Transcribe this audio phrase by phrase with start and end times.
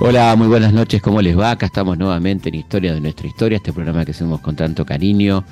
[0.00, 1.52] Hola, muy buenas noches, ¿cómo les va?
[1.52, 5.44] Acá estamos nuevamente en Historia de nuestra historia, este programa que hacemos con tanto cariño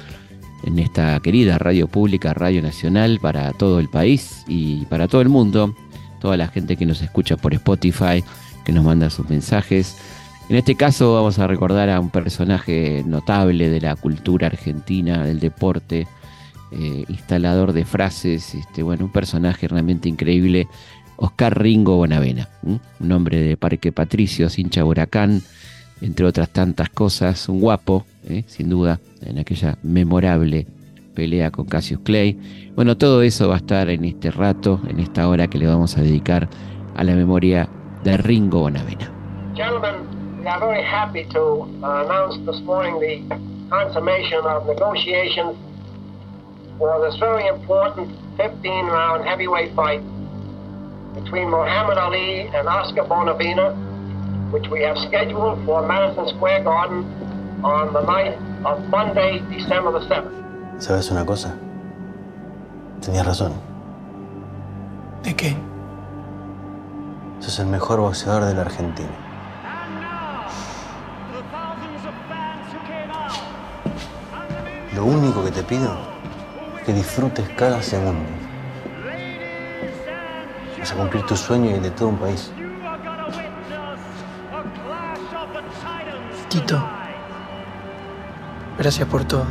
[0.64, 5.28] en esta querida radio pública, Radio Nacional, para todo el país y para todo el
[5.28, 5.74] mundo,
[6.20, 8.24] toda la gente que nos escucha por Spotify,
[8.64, 9.96] que nos manda sus mensajes.
[10.48, 15.38] En este caso vamos a recordar a un personaje notable de la cultura argentina, del
[15.38, 16.08] deporte,
[16.72, 20.68] eh, instalador de frases, este, bueno, un personaje realmente increíble
[21.22, 25.40] Oscar Ringo Bonavena, un hombre de Parque Patricio, hincha huracán,
[26.00, 28.42] entre otras tantas cosas, un guapo, ¿eh?
[28.48, 30.66] sin duda, en aquella memorable
[31.14, 32.72] pelea con Cassius Clay.
[32.74, 35.96] Bueno, todo eso va a estar en este rato, en esta hora que le vamos
[35.96, 36.48] a dedicar
[36.96, 37.68] a la memoria
[38.02, 39.08] de Ringo Bonavena.
[39.54, 39.94] Gentlemen,
[40.40, 43.36] we are very happy to uh, announce this morning the
[43.70, 45.54] consummation of negotiations
[46.78, 50.02] for this very important 15-round heavyweight fight
[51.14, 53.74] between Muhammad Ali and Oscar Bonavena,
[54.50, 57.04] which we have scheduled for Madison Square Garden
[57.64, 60.32] on the night of Monday, December the 7th.
[60.78, 61.54] ¿Sabes una cosa?
[63.00, 63.52] Tenías razón.
[65.22, 65.56] ¿De qué?
[67.40, 69.10] Sos el mejor boxeador de la Argentina.
[74.94, 75.96] Lo único que te pido
[76.76, 78.41] es que disfrutes cada segundo.
[80.82, 82.50] Vas a cumplir tu sueño y el de todo un país.
[86.48, 86.82] Tito,
[88.76, 89.46] gracias por todo.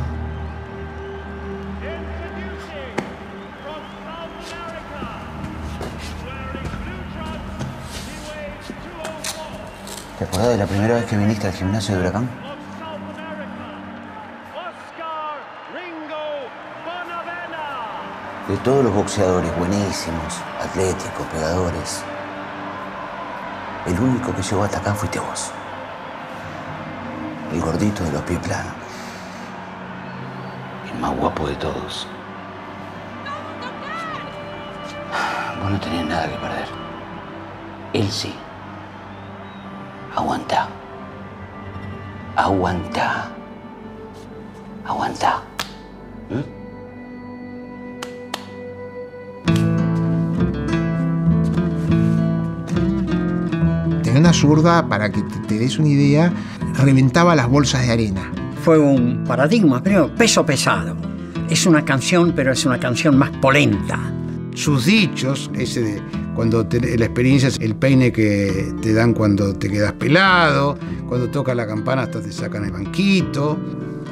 [10.18, 12.41] ¿Te acordás de la primera vez que viniste al gimnasio de Huracán?
[18.52, 22.04] De todos los boxeadores buenísimos, atléticos, pegadores,
[23.86, 25.50] el único que llegó hasta acá fuiste vos.
[27.50, 28.74] El gordito de los pies planos.
[30.92, 32.06] El más guapo de todos.
[35.62, 36.68] Vos no tenés nada que perder.
[37.94, 38.34] Él sí.
[40.14, 40.68] Aguanta.
[42.36, 43.30] Aguanta.
[54.46, 56.32] Zurda, para que te, te des una idea,
[56.74, 58.28] reventaba las bolsas de arena.
[58.64, 60.96] Fue un paradigma, primero, peso pesado.
[61.48, 64.00] Es una canción, pero es una canción más polenta.
[64.54, 66.02] Sus dichos, ese de
[66.34, 70.76] cuando te- la experiencia es el peine que te dan cuando te quedas pelado,
[71.08, 73.56] cuando toca la campana hasta te sacan el banquito.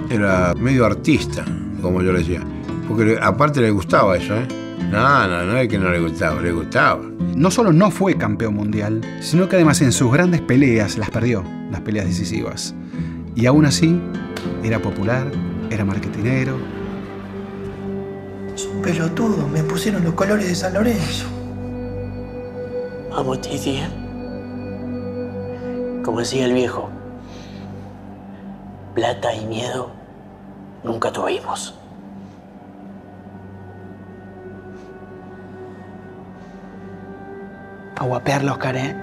[0.08, 1.44] Era medio artista,
[1.82, 2.40] como yo le decía.
[2.88, 4.46] Porque aparte le gustaba eso, ¿eh?
[4.90, 7.00] No, no, no es que no le gustaba, le gustaba.
[7.36, 11.44] No solo no fue campeón mundial, sino que además en sus grandes peleas las perdió,
[11.70, 12.74] las peleas decisivas.
[13.36, 14.00] Y aún así,
[14.64, 15.30] era popular,
[15.70, 16.56] era marketinero.
[18.52, 21.26] Es un pelotudo, me pusieron los colores de San Lorenzo.
[23.10, 23.76] Vamos, Titi.
[23.76, 23.88] ¿eh?
[26.04, 26.90] Como decía el viejo,
[28.94, 29.92] plata y miedo
[30.82, 31.79] nunca tuvimos.
[38.00, 38.96] A guapearla, Oscar, ¿eh?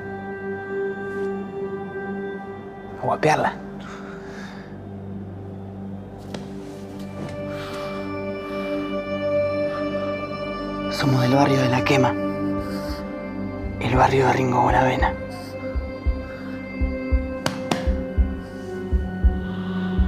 [2.99, 3.53] A guapearla.
[10.89, 12.11] Somos del barrio de La Quema.
[13.79, 15.13] El barrio de Ringo Bonavena.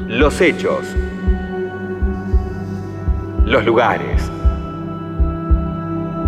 [0.08, 0.96] Los hechos.
[3.46, 4.32] Los lugares.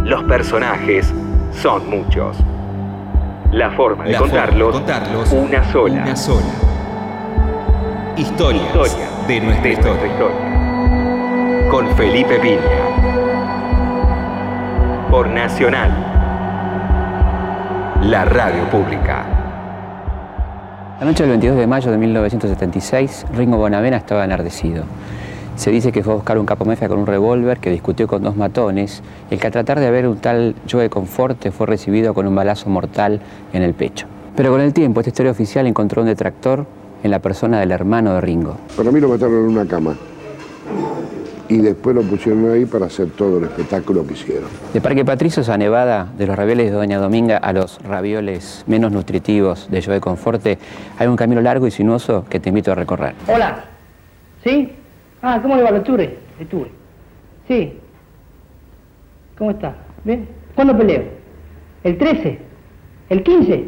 [0.05, 1.11] Los personajes
[1.59, 2.37] son muchos.
[3.51, 6.03] La forma de La forma de contarlos, una sola.
[6.03, 6.45] Una sola.
[8.15, 9.91] Historias Historia de nuestra de historia.
[9.91, 11.69] nuestra historia.
[11.69, 12.59] Con Felipe Piña.
[15.09, 15.91] Por Nacional.
[18.03, 19.25] La radio pública.
[21.01, 24.85] La noche del 22 de mayo de 1976, Ringo Bonavena estaba enardecido.
[25.55, 28.35] Se dice que fue a buscar un capomefia con un revólver que discutió con dos
[28.35, 32.25] matones y el que a tratar de ver un tal Joe Conforte fue recibido con
[32.25, 33.21] un balazo mortal
[33.53, 34.07] en el pecho.
[34.35, 36.65] Pero con el tiempo, esta historia oficial encontró un detractor
[37.03, 38.57] en la persona del hermano de Ringo.
[38.75, 39.95] Para mí lo mataron en una cama.
[41.49, 44.45] Y después lo pusieron ahí para hacer todo el espectáculo que hicieron.
[44.73, 48.93] De Parque Patricios a Nevada, de los ravioles de Doña Dominga a los ravioles menos
[48.93, 50.57] nutritivos de Joe Conforte,
[50.97, 53.15] hay un camino largo y sinuoso que te invito a recorrer.
[53.27, 53.65] Hola.
[54.45, 54.71] ¿Sí?
[55.21, 56.17] Ah, ¿cómo le va, Lecture?
[56.39, 56.71] Lecture.
[57.47, 57.73] Sí.
[59.37, 59.75] ¿Cómo está?
[60.03, 60.27] ¿Bien?
[60.55, 61.03] ¿Cuándo peleo?
[61.83, 62.39] ¿El 13?
[63.09, 63.65] ¿El 15?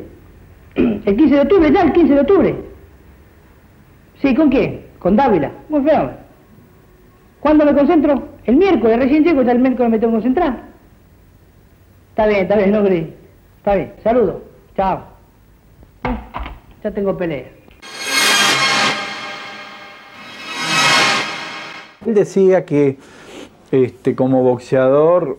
[0.76, 2.56] El 15 de octubre, ya, el 15 de octubre.
[4.22, 4.82] Sí, ¿con quién?
[5.00, 5.52] Con Dávila.
[5.70, 6.12] Muy feo.
[7.42, 8.30] ¿Cuándo me concentro?
[8.46, 10.62] El miércoles, recién llego, ya el miércoles me tengo que concentrar.
[12.10, 13.14] Está bien, está bien, no creí.
[13.58, 14.44] Está bien, saludo.
[14.76, 15.04] Chao.
[16.84, 17.46] Ya tengo pelea.
[22.06, 22.98] Él decía que
[23.72, 25.38] este, como boxeador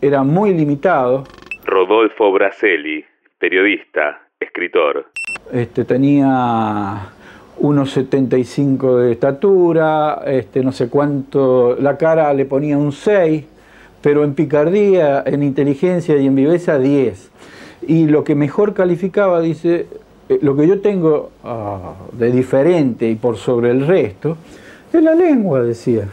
[0.00, 1.24] era muy limitado.
[1.64, 3.04] Rodolfo Braselli,
[3.38, 5.06] periodista, escritor.
[5.52, 7.12] Este, tenía
[7.58, 13.44] unos 75 de estatura, este, no sé cuánto, la cara le ponía un 6,
[14.02, 17.30] pero en picardía, en inteligencia y en viveza 10.
[17.88, 19.86] Y lo que mejor calificaba, dice,
[20.28, 24.36] eh, lo que yo tengo ah, de diferente y por sobre el resto,
[24.92, 26.08] es la lengua, decía.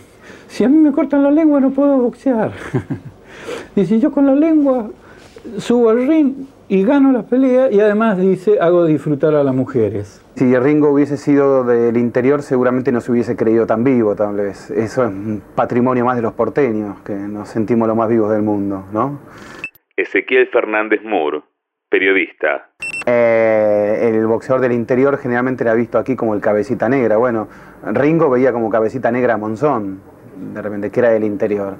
[0.48, 2.52] Si a mí me cortan la lengua no puedo boxear.
[3.76, 4.90] dice, yo con la lengua
[5.58, 10.24] subo al ring y gano las peleas y además dice, hago disfrutar a las mujeres.
[10.36, 14.72] Si Ringo hubiese sido del interior, seguramente no se hubiese creído tan vivo, tal vez.
[14.72, 18.42] Eso es un patrimonio más de los porteños, que nos sentimos los más vivos del
[18.42, 19.20] mundo, ¿no?
[19.96, 21.44] Ezequiel Fernández Moore,
[21.90, 22.72] periodista.
[23.06, 27.18] Eh, el boxeador del interior generalmente era visto aquí como el cabecita negra.
[27.18, 27.48] Bueno,
[27.92, 30.02] Ringo veía como cabecita negra a Monzón,
[30.54, 31.76] de repente, que era del interior.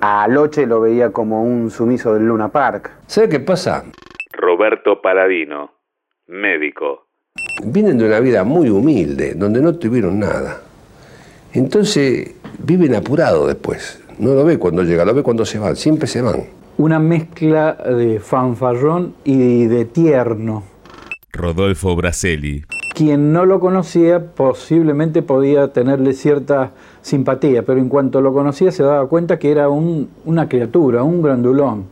[0.00, 2.90] A Loche lo veía como un sumiso del Luna Park.
[3.06, 3.84] ¿Sabe qué pasa?
[4.32, 5.70] Roberto Paladino,
[6.26, 7.06] médico.
[7.64, 10.60] Vienen de una vida muy humilde, donde no tuvieron nada.
[11.52, 14.02] Entonces viven apurados después.
[14.18, 16.61] No lo ve cuando llega, lo ve cuando se van, siempre se van.
[16.78, 20.64] Una mezcla de fanfarrón y de tierno.
[21.32, 22.64] Rodolfo Braselli.
[22.94, 28.82] Quien no lo conocía posiblemente podía tenerle cierta simpatía, pero en cuanto lo conocía se
[28.82, 31.86] daba cuenta que era un- una criatura, un grandulón.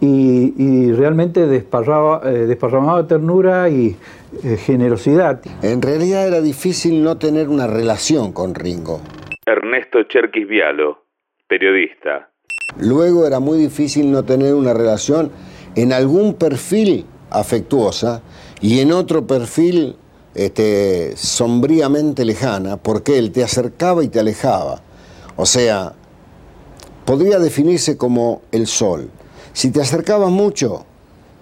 [0.00, 3.96] Y, y realmente desparraba, eh, desparramaba ternura y
[4.42, 5.42] eh, generosidad.
[5.62, 9.00] En realidad era difícil no tener una relación con Ringo.
[9.44, 11.04] Ernesto Cherkis Vialo,
[11.48, 12.29] periodista.
[12.78, 15.30] Luego era muy difícil no tener una relación
[15.74, 18.22] en algún perfil afectuosa
[18.60, 19.96] y en otro perfil
[20.34, 24.82] este, sombríamente lejana, porque él te acercaba y te alejaba.
[25.36, 25.94] O sea,
[27.04, 29.10] podría definirse como el sol.
[29.52, 30.84] Si te acercabas mucho,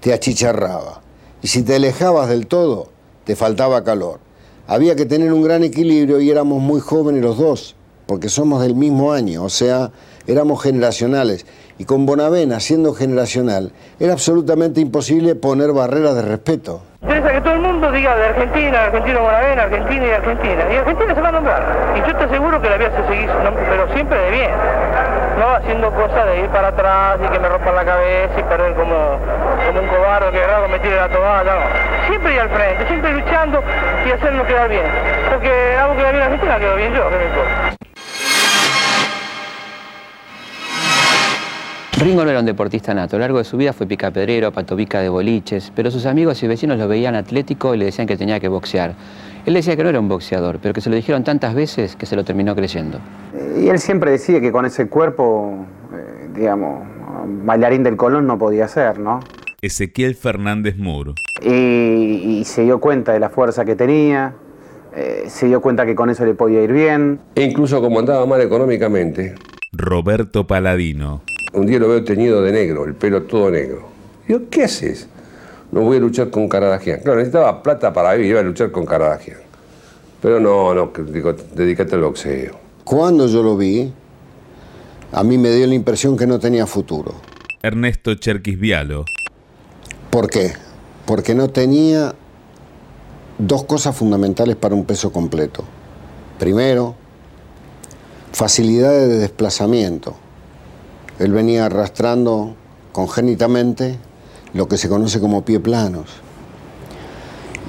[0.00, 1.02] te achicharraba.
[1.42, 2.88] Y si te alejabas del todo,
[3.24, 4.20] te faltaba calor.
[4.66, 7.76] Había que tener un gran equilibrio y éramos muy jóvenes los dos,
[8.06, 9.92] porque somos del mismo año, o sea,
[10.28, 11.46] éramos generacionales.
[11.78, 16.82] Y con Bonavena, siendo generacional, era absolutamente imposible poner barreras de respeto.
[17.02, 20.64] Interesa que todo el mundo diga de Argentina, Argentino Bonavena, Argentina y Argentina.
[20.72, 21.94] Y Argentina se va a nombrar.
[21.96, 23.30] Y yo te aseguro que la voy a seguir,
[23.70, 24.50] pero siempre de bien.
[25.38, 28.74] No haciendo cosas de ir para atrás y que me rompan la cabeza y perder
[28.74, 29.20] como,
[29.66, 31.54] como un cobarde que agarro me tire la toalla.
[31.54, 32.08] No.
[32.08, 33.62] Siempre ir al frente, siempre luchando
[34.04, 34.84] y hacerlo quedar bien.
[35.30, 37.77] Porque hago quedar bien a Argentina, quedo bien yo, ¿qué me importa?
[41.98, 43.16] Ringo no era un deportista nato.
[43.16, 46.46] A lo largo de su vida fue picapedrero, patobica de boliches, pero sus amigos y
[46.46, 48.94] vecinos lo veían atlético y le decían que tenía que boxear.
[49.44, 52.06] Él decía que no era un boxeador, pero que se lo dijeron tantas veces que
[52.06, 53.00] se lo terminó creyendo.
[53.60, 56.86] Y él siempre decía que con ese cuerpo, eh, digamos,
[57.44, 59.18] bailarín del Colón no podía ser, ¿no?
[59.60, 60.76] Ezequiel Fernández.
[61.42, 64.34] Y, y se dio cuenta de la fuerza que tenía,
[64.94, 67.18] eh, se dio cuenta que con eso le podía ir bien.
[67.34, 69.34] E incluso como andaba mal económicamente,
[69.72, 71.22] Roberto Paladino.
[71.52, 73.88] Un día lo veo teñido de negro, el pelo todo negro.
[74.26, 75.08] Digo, ¿qué haces?
[75.72, 77.00] No voy a luchar con Caradagian.
[77.00, 79.38] Claro, necesitaba plata para vivir, iba a luchar con Caradagian.
[80.20, 82.58] Pero no, no, digo, dedícate al boxeo.
[82.84, 83.92] Cuando yo lo vi,
[85.12, 87.14] a mí me dio la impresión que no tenía futuro.
[87.62, 89.04] Ernesto Cherkis Vialo.
[90.10, 90.52] ¿Por qué?
[91.06, 92.14] Porque no tenía
[93.38, 95.64] dos cosas fundamentales para un peso completo.
[96.38, 96.94] Primero,
[98.32, 100.16] facilidades de desplazamiento.
[101.18, 102.54] Él venía arrastrando
[102.92, 103.98] congénitamente
[104.54, 106.06] lo que se conoce como pie planos.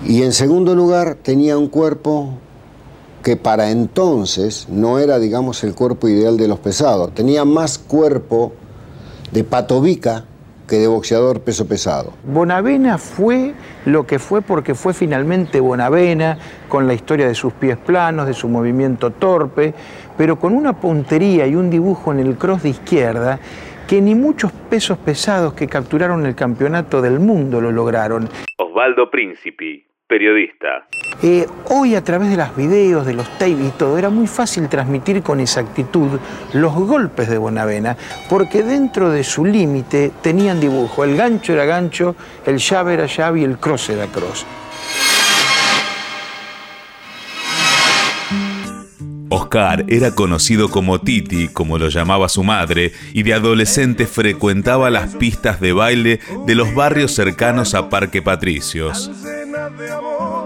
[0.05, 2.33] Y en segundo lugar, tenía un cuerpo
[3.23, 7.13] que para entonces no era, digamos, el cuerpo ideal de los pesados.
[7.13, 8.53] Tenía más cuerpo
[9.31, 10.25] de patobica
[10.67, 12.13] que de boxeador peso pesado.
[12.23, 16.37] Bonavena fue lo que fue porque fue finalmente Bonavena,
[16.69, 19.73] con la historia de sus pies planos, de su movimiento torpe,
[20.19, 23.39] pero con una puntería y un dibujo en el cross de izquierda
[23.87, 28.27] que ni muchos pesos pesados que capturaron el campeonato del mundo lo lograron.
[28.57, 30.87] Osvaldo Príncipe, periodista.
[31.23, 34.67] Eh, hoy a través de los videos, de los tapes y todo, era muy fácil
[34.67, 36.19] transmitir con exactitud
[36.51, 37.95] los golpes de Bonavena,
[38.29, 41.05] porque dentro de su límite tenían dibujo.
[41.05, 44.45] El gancho era gancho, el llave era llave y el cross era cross.
[49.29, 55.15] Oscar era conocido como Titi, como lo llamaba su madre, y de adolescente frecuentaba las
[55.15, 59.11] pistas de baile de los barrios cercanos a Parque Patricios.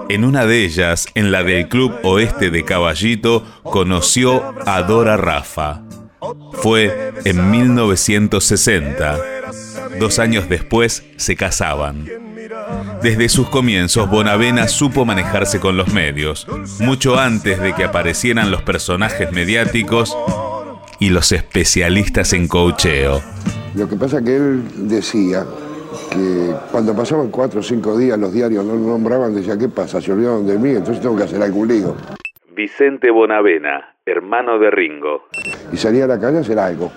[0.10, 5.82] En una de ellas, en la del Club Oeste de Caballito, conoció a Dora Rafa.
[6.54, 9.18] Fue en 1960.
[10.00, 12.33] Dos años después se casaban.
[13.01, 16.48] Desde sus comienzos, Bonavena supo manejarse con los medios,
[16.79, 20.17] mucho antes de que aparecieran los personajes mediáticos
[21.00, 23.22] y los especialistas en cocheo.
[23.75, 25.46] Lo que pasa es que él decía
[26.12, 30.00] que cuando pasaban cuatro o cinco días los diarios no lo nombraban, decía, ¿qué pasa?
[30.00, 31.96] Se olvidaron de mí, entonces tengo que hacer algún lío.
[32.55, 35.27] Vicente Bonavena, hermano de Ringo.
[35.72, 36.91] Y salía a la calle a hacer algo.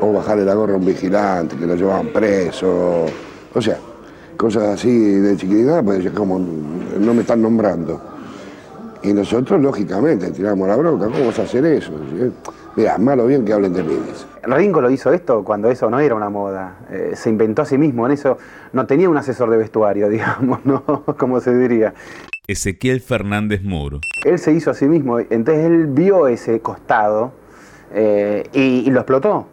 [0.00, 3.06] O bajarle la gorra a un vigilante, que lo llevaban preso.
[3.52, 3.78] O sea,
[4.36, 8.00] cosas así de chiquitita, pues como no me están nombrando.
[9.02, 11.92] Y nosotros, lógicamente, tiramos la bronca, ¿cómo vas a hacer eso?
[12.74, 13.98] Mira, malo bien que hablen de mí.
[14.42, 16.78] Ringo lo hizo esto cuando eso no era una moda.
[16.90, 18.38] Eh, se inventó a sí mismo en eso.
[18.72, 20.82] No tenía un asesor de vestuario, digamos, ¿no?
[21.18, 21.92] Como se diría.
[22.46, 23.98] Ezequiel Fernández Moore.
[24.24, 25.20] Él se hizo a sí mismo.
[25.20, 27.32] Entonces él vio ese costado
[27.92, 29.46] eh, y, y lo explotó.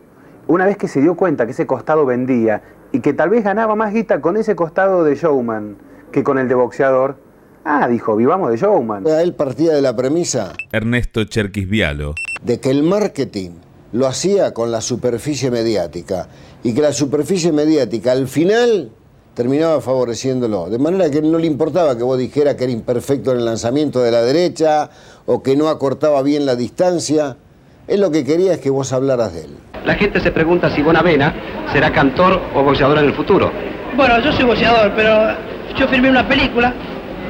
[0.48, 2.62] Una vez que se dio cuenta que ese costado vendía
[2.92, 5.78] y que tal vez ganaba más guita con ese costado de showman
[6.12, 7.18] que con el de boxeador,
[7.64, 9.08] ah, dijo, vivamos de showman.
[9.08, 12.16] Él partía de la premisa Ernesto Cherquis Vialo.
[12.44, 13.52] de que el marketing
[13.94, 16.28] lo hacía con la superficie mediática
[16.64, 18.92] y que la superficie mediática al final
[19.34, 20.70] terminaba favoreciéndolo.
[20.70, 24.02] De manera que no le importaba que vos dijeras que era imperfecto en el lanzamiento
[24.02, 24.90] de la derecha
[25.26, 27.38] o que no acortaba bien la distancia.
[27.88, 29.71] Él lo que quería es que vos hablaras de él.
[29.86, 31.34] La gente se pregunta si Bonavena
[31.72, 33.52] será cantor o boxeador en el futuro.
[33.96, 35.36] Bueno, yo soy boxeador, pero
[35.76, 36.72] yo firmé una película,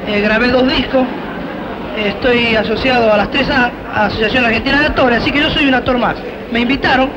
[0.06, 1.04] eh, grabé dos discos,
[1.96, 5.50] eh, estoy asociado a las tres A, a Asociación Argentina de Actores, así que yo
[5.50, 6.18] soy un actor más.
[6.52, 7.10] Me invitaron,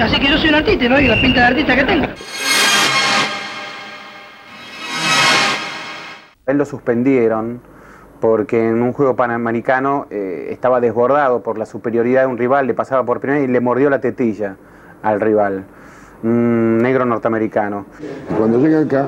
[0.00, 0.98] así que yo soy un artista, ¿no?
[0.98, 2.06] Y la pinta de artista que tengo.
[6.46, 7.62] Él lo suspendieron
[8.20, 12.74] porque en un juego panamericano eh, estaba desbordado por la superioridad de un rival, le
[12.74, 14.56] pasaba por primera y le mordió la tetilla
[15.02, 15.64] al rival,
[16.22, 17.86] un negro norteamericano.
[18.30, 19.06] Y cuando llega acá,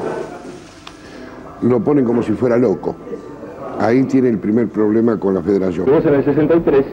[1.62, 2.96] lo ponen como si fuera loco.
[3.80, 5.86] Ahí tiene el primer problema con la federación.
[5.86, 6.84] Vos en el 63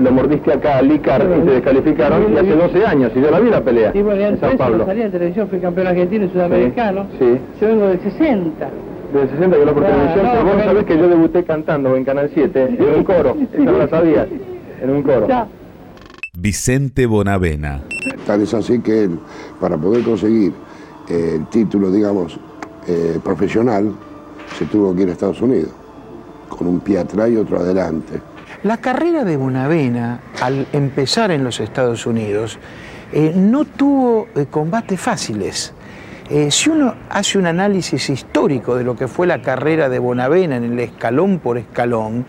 [0.00, 3.38] lo mordiste acá a Licar y te descalificaron y hace 12 años, y yo la
[3.38, 4.84] vi la pelea Sí, bueno, en San Pablo.
[4.84, 7.06] salí en televisión, fui campeón argentino y sudamericano.
[7.18, 7.38] Sí.
[7.60, 8.68] Yo vengo del 60.
[9.12, 12.04] Del 60 que lo por televisión, no, pero vos sabés que yo debuté cantando en
[12.04, 14.26] Canal 7, en un coro, esa no la sabías,
[14.82, 15.26] en un coro.
[16.44, 17.80] Vicente Bonavena.
[18.26, 19.18] Tal es así que él,
[19.58, 20.52] para poder conseguir
[21.08, 22.38] eh, el título, digamos,
[22.86, 23.90] eh, profesional,
[24.58, 25.70] se tuvo que ir a Estados Unidos,
[26.50, 28.20] con un pie atrás y otro adelante.
[28.62, 32.58] La carrera de Bonavena, al empezar en los Estados Unidos,
[33.10, 35.72] eh, no tuvo eh, combates fáciles.
[36.30, 40.56] Eh, si uno hace un análisis histórico de lo que fue la carrera de Bonavena
[40.56, 42.24] en el escalón por escalón,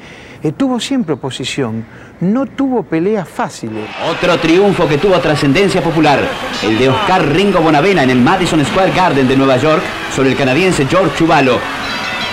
[0.52, 1.86] tuvo siempre oposición,
[2.22, 3.86] no tuvo peleas fáciles.
[4.10, 6.20] Otro triunfo que tuvo trascendencia popular,
[6.64, 9.82] el de Oscar Ringo Bonavena en el Madison Square Garden de Nueva York
[10.16, 11.58] sobre el canadiense George Chuvalo.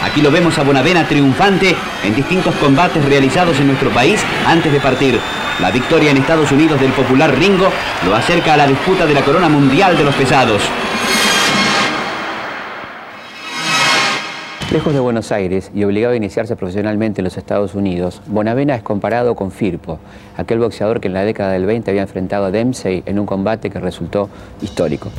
[0.05, 4.81] Aquí lo vemos a Bonavena triunfante en distintos combates realizados en nuestro país antes de
[4.81, 5.19] partir.
[5.61, 7.71] La victoria en Estados Unidos del popular Ringo
[8.05, 10.63] lo acerca a la disputa de la corona mundial de los pesados.
[14.73, 18.83] Lejos de Buenos Aires y obligado a iniciarse profesionalmente en los Estados Unidos, Bonavena es
[18.83, 20.01] comparado con Firpo,
[20.35, 23.69] aquel boxeador que en la década del 20 había enfrentado a Dempsey en un combate
[23.69, 24.31] que resultó
[24.63, 25.13] histórico.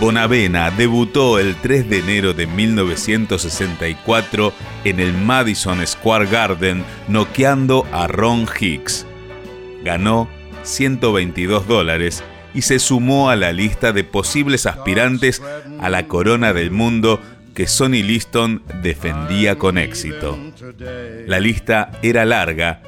[0.00, 8.06] Bonavena debutó el 3 de enero de 1964 en el Madison Square Garden noqueando a
[8.06, 9.04] Ron Hicks.
[9.84, 10.28] Ganó
[10.62, 12.24] 122 dólares
[12.54, 15.42] y se sumó a la lista de posibles aspirantes
[15.78, 17.20] a la corona del mundo
[17.54, 20.38] que Sonny Liston defendía con éxito.
[21.26, 22.82] La lista era larga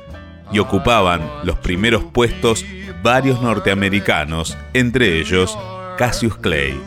[0.53, 2.65] y ocupaban los primeros puestos
[3.03, 5.59] varios norteamericanos, entre ellos
[5.99, 6.81] Cassius Clay.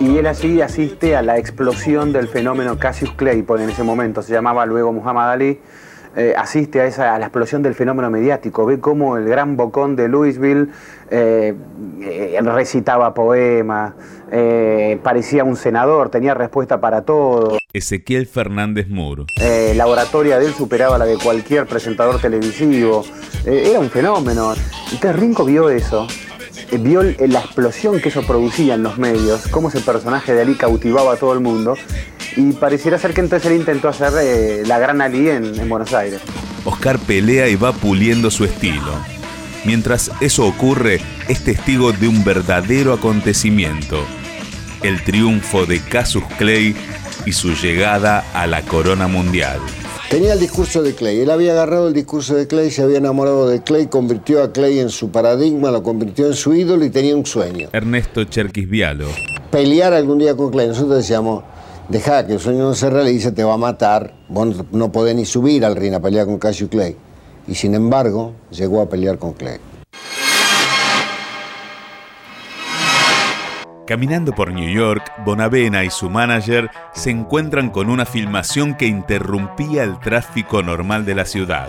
[0.00, 4.32] Y él así asiste a la explosión del fenómeno Cassius Clay, en ese momento se
[4.32, 5.60] llamaba luego Muhammad Ali,
[6.16, 9.96] eh, asiste a, esa, a la explosión del fenómeno mediático, ve cómo el gran bocón
[9.96, 10.68] de Louisville
[11.10, 11.54] eh,
[12.00, 13.94] eh, recitaba poemas,
[14.30, 17.58] eh, parecía un senador, tenía respuesta para todo.
[17.72, 18.86] Ezequiel Fernández.
[19.40, 23.04] Eh, la oratoria de él superaba la de cualquier presentador televisivo.
[23.44, 24.54] Era un fenómeno.
[24.92, 26.06] Entonces Rinco vio eso,
[26.78, 31.14] vio la explosión que eso producía en los medios, cómo ese personaje de Ali cautivaba
[31.14, 31.74] a todo el mundo.
[32.36, 35.92] Y pareciera ser que entonces él intentó hacer eh, la gran Ali en, en Buenos
[35.94, 36.20] Aires.
[36.64, 38.92] Oscar pelea y va puliendo su estilo.
[39.64, 44.04] Mientras eso ocurre, es testigo de un verdadero acontecimiento,
[44.82, 46.76] el triunfo de Casus Clay
[47.24, 49.58] y su llegada a la corona mundial.
[50.10, 51.20] Tenía el discurso de Clay.
[51.20, 54.78] Él había agarrado el discurso de Clay, se había enamorado de Clay, convirtió a Clay
[54.78, 57.70] en su paradigma, lo convirtió en su ídolo y tenía un sueño.
[57.72, 59.08] Ernesto Cherquis Vialo.
[59.50, 60.68] Pelear algún día con Clay.
[60.68, 61.42] Nosotros decíamos,
[61.88, 64.14] deja que el sueño no se realice, te va a matar.
[64.28, 66.96] Vos no podés ni subir al ring a pelear con Cassius Clay.
[67.46, 69.58] Y sin embargo, llegó a pelear con Clay.
[73.86, 79.82] Caminando por New York, Bonavena y su manager se encuentran con una filmación que interrumpía
[79.82, 81.68] el tráfico normal de la ciudad.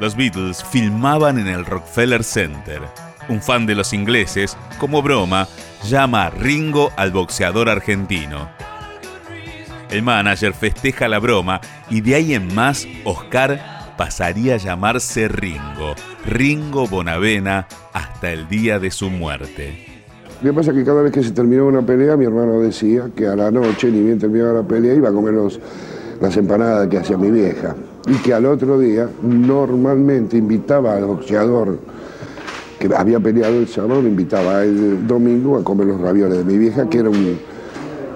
[0.00, 2.82] Los Beatles filmaban en el Rockefeller Center.
[3.28, 5.46] Un fan de los ingleses, como broma,
[5.84, 8.48] llama a Ringo al boxeador argentino.
[9.94, 15.94] El manager festeja la broma y de ahí en más Oscar pasaría a llamarse Ringo,
[16.26, 20.02] Ringo Bonavena, hasta el día de su muerte.
[20.42, 23.04] Lo que pasa es que cada vez que se terminaba una pelea, mi hermano decía
[23.14, 25.60] que a la noche, ni bien terminaba la pelea, iba a comer los-
[26.20, 27.76] las empanadas que hacía mi vieja.
[28.08, 31.78] Y que al otro día, normalmente invitaba al boxeador
[32.80, 36.58] que había peleado el sábado, lo invitaba el domingo a comer los ravioles de mi
[36.58, 37.53] vieja, que era un-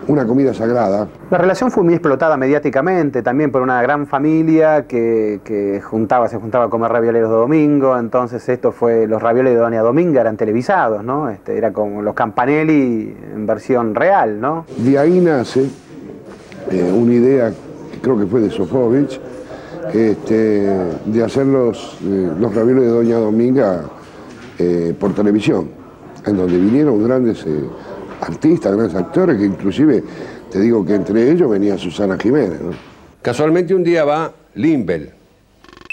[0.08, 1.06] una comida sagrada.
[1.30, 6.38] La relación fue muy explotada mediáticamente, también por una gran familia que, que juntaba, se
[6.38, 10.36] juntaba a comer ravioles los domingos, entonces esto fue, los ravioles de Doña Dominga eran
[10.36, 11.28] televisados, ¿no?
[11.28, 14.64] Este, era como los Campanelli en versión real, ¿no?
[14.78, 15.68] De ahí nace
[16.70, 17.52] eh, una idea,
[17.92, 19.20] que creo que fue de Sofovich,
[19.92, 20.68] este,
[21.04, 23.82] de hacer los, eh, los ravioles de Doña Dominga
[24.58, 25.68] eh, por televisión,
[26.26, 27.62] en donde vinieron grandes eh,
[28.20, 30.02] artistas, grandes actores, que inclusive
[30.50, 32.60] te digo que entre ellos venía Susana Jiménez.
[32.60, 32.70] ¿no?
[33.22, 35.12] Casualmente un día va Limbel.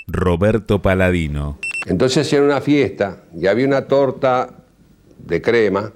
[0.07, 1.57] Roberto Paladino.
[1.85, 4.49] Entonces hacían una fiesta y había una torta
[5.17, 5.91] de crema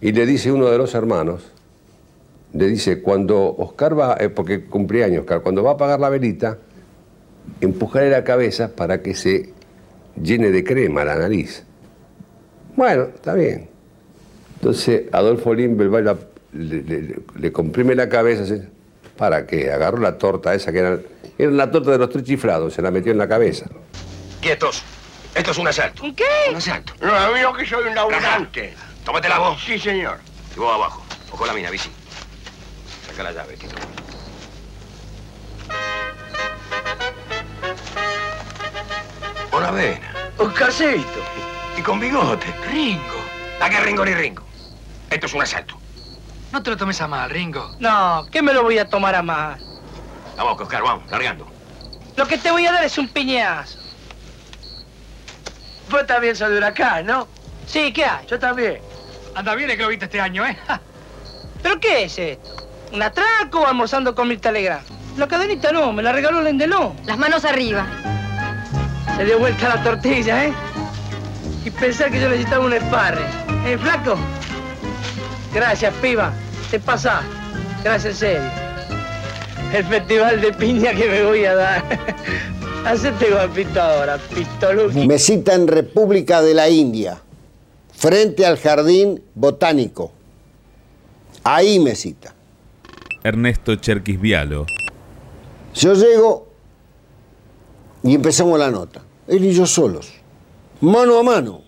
[0.00, 1.52] y le dice uno de los hermanos,
[2.52, 6.10] le dice, cuando Oscar va, eh, porque cumplía años Oscar, cuando va a apagar la
[6.10, 6.58] velita,
[7.60, 9.52] empujarle la cabeza para que se
[10.20, 11.64] llene de crema la nariz.
[12.76, 13.71] Bueno, está bien.
[14.62, 16.16] Entonces Adolfo Limbel va y la-
[16.52, 18.62] le, le- le comprime la cabeza, ¿sí?
[19.16, 19.72] ¿para qué?
[19.72, 20.98] Agarró la torta esa que era,
[21.36, 23.66] era la torta de los tres chiflados, se la metió en la cabeza.
[24.40, 24.84] Quietos.
[25.34, 26.04] Esto es un asalto.
[26.04, 26.24] ¿Un qué?
[26.50, 26.92] Un asalto.
[27.00, 28.74] No, amigo que soy un laburante.
[29.04, 29.60] Tómate la voz.
[29.64, 30.18] Sí, señor.
[30.54, 31.02] Y vos abajo.
[31.32, 31.90] Ojo la mina, bici.
[33.08, 33.74] Saca la llave, Tito.
[39.50, 40.12] Bonavena.
[40.38, 41.20] Oscarcito.
[41.76, 42.46] Y con bigote.
[42.70, 43.22] Ringo.
[43.60, 44.41] ¿A qué Ringo ni Ringo?
[45.12, 45.78] Esto es un asalto.
[46.52, 47.76] No te lo tomes a mal, Ringo.
[47.78, 49.60] No, ¿qué me lo voy a tomar a mal?
[50.38, 51.46] Vamos, Oscar, vamos, largando.
[52.16, 53.78] Lo que te voy a dar es un piñazo.
[55.90, 57.28] Vos también sos de huracán, ¿no?
[57.66, 58.26] Sí, ¿qué hay?
[58.26, 58.80] Yo también.
[59.34, 60.56] Anda bien el que lo viste este año, ¿eh?
[61.62, 62.68] ¿Pero qué es esto?
[62.92, 64.86] ¿Un atraco o almorzando con Mirta Legrand?
[65.18, 66.96] La cadenita no, me la regaló Lendelón.
[67.04, 67.86] Las manos arriba.
[69.16, 70.54] Se dio vuelta la tortilla, ¿eh?
[71.66, 73.26] Y pensar que yo necesitaba un esparre.
[73.66, 74.16] ¿Eh, flaco?
[75.54, 76.32] Gracias, piba.
[76.70, 77.22] Te pasa.
[77.84, 78.42] Gracias, serio.
[79.74, 81.84] El festival de piña que me voy a dar.
[82.84, 85.06] Hacete guapito ahora, pistoluki.
[85.06, 87.20] Mesita en República de la India,
[87.92, 90.12] frente al Jardín Botánico.
[91.44, 92.34] Ahí mesita.
[93.22, 94.66] Ernesto Cherquis Vialo.
[95.74, 96.48] Yo llego
[98.02, 99.02] y empezamos la nota.
[99.28, 100.12] Él y yo solos,
[100.80, 101.62] mano a mano.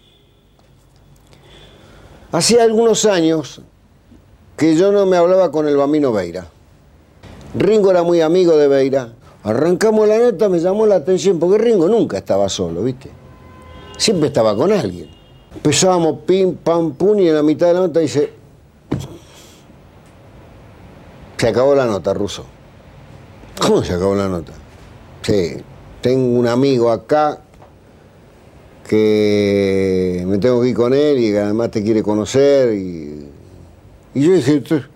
[2.33, 3.63] Hacía algunos años
[4.57, 6.47] que yo no me hablaba con el Bambino Beira.
[7.57, 9.13] Ringo era muy amigo de Beira.
[9.43, 13.11] Arrancamos la nota, me llamó la atención, porque Ringo nunca estaba solo, ¿viste?
[13.97, 15.11] Siempre estaba con alguien.
[15.55, 18.33] Empezábamos pim, pam, pum, y en la mitad de la nota dice,
[21.37, 22.45] se acabó la nota, Ruso.
[23.61, 24.53] ¿Cómo se acabó la nota?
[25.23, 25.57] Sí,
[26.01, 27.41] tengo un amigo acá
[28.89, 32.75] que me tengo que ir con él y además te quiere conocer.
[32.75, 33.24] Y,
[34.15, 34.87] y yo dije, "Tr-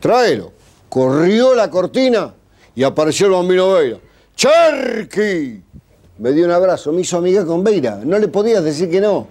[0.00, 0.52] tráelo.
[0.88, 2.32] Corrió la cortina
[2.74, 3.98] y apareció el bambino Beira.
[4.34, 5.62] ¡Cherky!
[6.18, 8.00] Me dio un abrazo, me hizo amiga con Beira.
[8.04, 9.26] No le podías decir que no.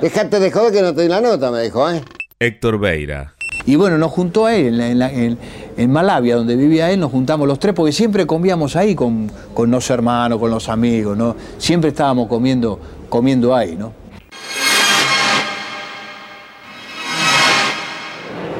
[0.00, 2.02] Dejate de joder que no te di la nota, me dijo, ¿eh?
[2.38, 3.32] Héctor Beira.
[3.64, 5.38] Y bueno, nos juntó a él en, la- en la- en-
[5.76, 9.70] en Malavia, donde vivía él, nos juntamos los tres, porque siempre comíamos ahí con, con
[9.70, 11.34] los hermanos, con los amigos, ¿no?
[11.58, 13.92] Siempre estábamos comiendo, comiendo ahí, ¿no?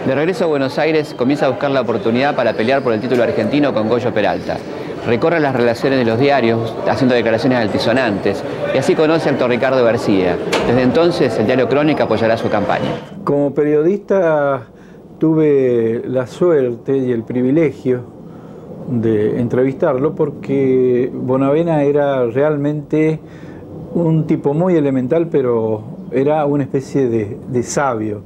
[0.07, 3.25] De regreso a Buenos Aires, comienza a buscar la oportunidad para pelear por el título
[3.25, 4.57] argentino con Goyo Peralta.
[5.05, 10.37] recorre las relaciones de los diarios haciendo declaraciones altisonantes y así conoce al Ricardo García.
[10.69, 12.89] Desde entonces el diario Crónica apoyará su campaña.
[13.25, 14.67] Como periodista
[15.19, 18.03] tuve la suerte y el privilegio
[18.89, 23.19] de entrevistarlo porque Bonavena era realmente
[23.95, 28.23] un tipo muy elemental, pero era una especie de, sabio,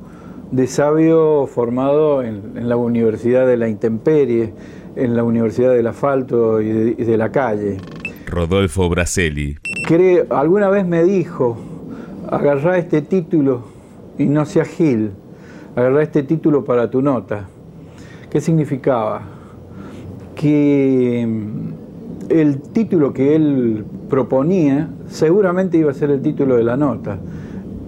[0.51, 4.53] de sabio formado en, la Universidad de la Intemperie,
[4.97, 7.79] en la Universidad del Asfalto y de, la calle.
[8.27, 9.57] Rodolfo Braselli.
[10.31, 11.57] Alguna vez me dijo,
[12.29, 13.63] agarrá este título
[14.19, 15.11] y no seas Gil,
[15.75, 17.49] agarrá este título para tu nota.
[18.31, 19.23] ¿Qué significaba?
[20.37, 26.77] Que mm, el título que él proponía seguramente iba a ser el título de la
[26.77, 27.19] nota.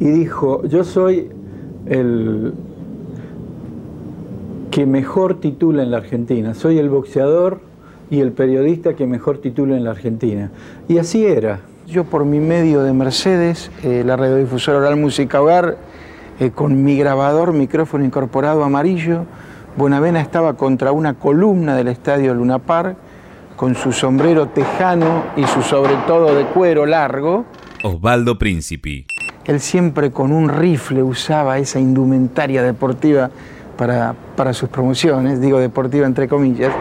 [0.00, 1.30] Y dijo, yo soy
[1.86, 2.54] el
[4.70, 7.60] que mejor titula en la Argentina, soy el boxeador
[8.10, 10.50] y el periodista que mejor titula en la Argentina.
[10.88, 11.60] Y así era.
[11.86, 15.76] Yo por mi medio de Mercedes, eh, la radiodifusora oral Música Hogar,
[16.40, 19.26] eh, con mi grabador, micrófono incorporado amarillo,
[19.76, 22.96] Bonavena estaba contra una columna del estadio Luna Park,
[23.56, 27.44] con su sombrero tejano y su sobre todo de cuero largo.
[27.82, 29.06] Osvaldo Príncipe.
[29.44, 33.30] Él siempre con un rifle usaba esa indumentaria deportiva
[33.76, 36.72] para, para sus promociones, digo deportiva entre comillas.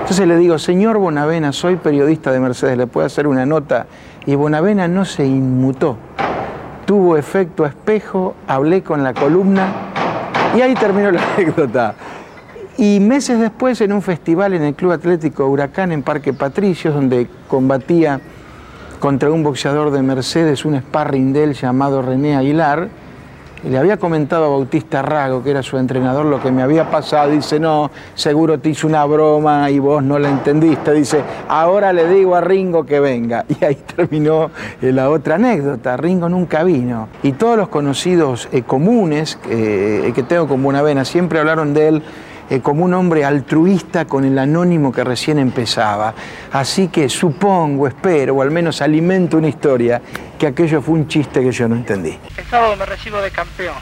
[0.00, 3.86] Entonces le digo, señor Bonavena, soy periodista de Mercedes, ¿le puedo hacer una nota?
[4.26, 5.96] Y Bonavena no se inmutó.
[6.84, 9.72] Tuvo efecto espejo, hablé con la columna
[10.56, 11.94] y ahí terminó la anécdota.
[12.76, 17.28] Y meses después, en un festival en el Club Atlético Huracán en Parque Patricios, donde
[17.48, 18.20] combatía
[18.98, 22.88] contra un boxeador de Mercedes, un sparring de él llamado René Aguilar,
[23.68, 27.30] le había comentado a Bautista Rago, que era su entrenador, lo que me había pasado.
[27.30, 30.92] Dice, no, seguro te hizo una broma y vos no la entendiste.
[30.92, 33.44] Dice, ahora le digo a Ringo que venga.
[33.54, 34.50] Y ahí terminó
[34.82, 35.96] eh, la otra anécdota.
[35.96, 37.08] Ringo nunca vino.
[37.22, 42.02] Y todos los conocidos eh, comunes eh, que tengo con Buenavena siempre hablaron de él
[42.50, 46.14] eh, como un hombre altruista con el anónimo que recién empezaba.
[46.52, 50.00] Así que supongo, espero, o al menos alimento una historia,
[50.38, 52.18] que aquello fue un chiste que yo no entendí.
[52.36, 53.76] El sábado me recibo de campeón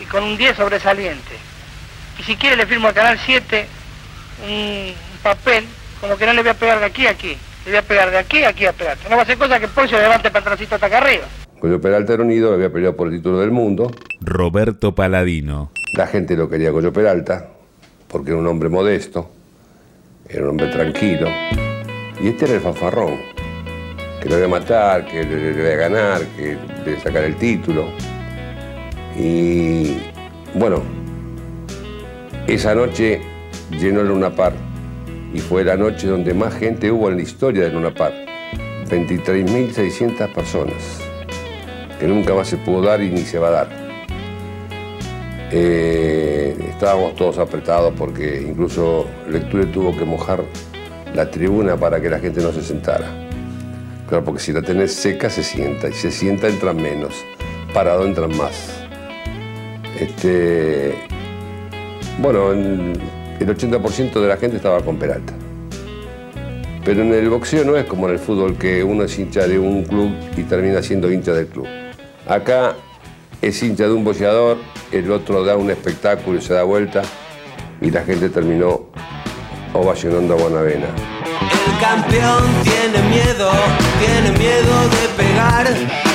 [0.00, 1.36] y con un 10 sobresaliente.
[2.18, 3.66] Y si quiere le firmo al Canal 7
[4.46, 5.66] un papel,
[6.00, 7.36] como que no le voy a pegar de aquí a aquí.
[7.64, 8.98] Le voy a pegar de aquí a aquí a pegar.
[9.08, 11.24] No va a ser cosa que por se levante para atrásito hasta acá arriba.
[11.64, 13.90] Cuando Peralta era unido, había peleado por el título del mundo.
[14.20, 15.70] Roberto Paladino.
[15.96, 17.48] La gente lo quería Goyo Peralta,
[18.06, 19.30] porque era un hombre modesto,
[20.28, 21.26] era un hombre tranquilo.
[22.22, 23.16] Y este era el fanfarrón,
[24.20, 27.24] que lo iba a matar, que le, iba a ganar, que le iba a sacar
[27.24, 27.86] el título.
[29.18, 29.96] Y
[30.54, 30.82] bueno,
[32.46, 33.22] esa noche
[33.70, 34.52] llenó el Luna Par
[35.32, 38.12] y fue la noche donde más gente hubo en la historia del Luna Par.
[38.90, 41.03] 23.600 personas,
[41.98, 43.68] que nunca más se pudo dar y ni se va a dar.
[45.50, 50.42] Eh, estábamos todos apretados porque incluso Lecture tuvo que mojar
[51.14, 53.06] la tribuna para que la gente no se sentara.
[54.08, 57.14] Claro, porque si la tenés seca se sienta, y se sienta entran menos,
[57.72, 58.70] parado entran más.
[59.98, 60.94] Este,
[62.20, 62.98] bueno, el
[63.40, 65.32] 80% de la gente estaba con Peralta.
[66.84, 69.58] Pero en el boxeo no es como en el fútbol que uno es hincha de
[69.58, 71.66] un club y termina siendo hincha del club.
[72.26, 72.74] Acá
[73.42, 74.56] es hincha de un boxeador,
[74.92, 77.02] el otro da un espectáculo y se da vuelta
[77.82, 78.86] y la gente terminó
[79.74, 80.86] ovacionando a Bonavena.
[81.66, 83.50] El campeón tiene miedo,
[84.00, 85.68] tiene miedo de pegar,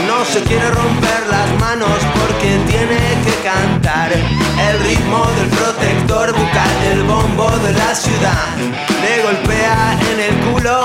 [0.08, 4.12] no se quiere romper las manos porque tiene que cantar.
[4.12, 10.82] El ritmo del protector bucal del bombo de la ciudad le golpea en el culo,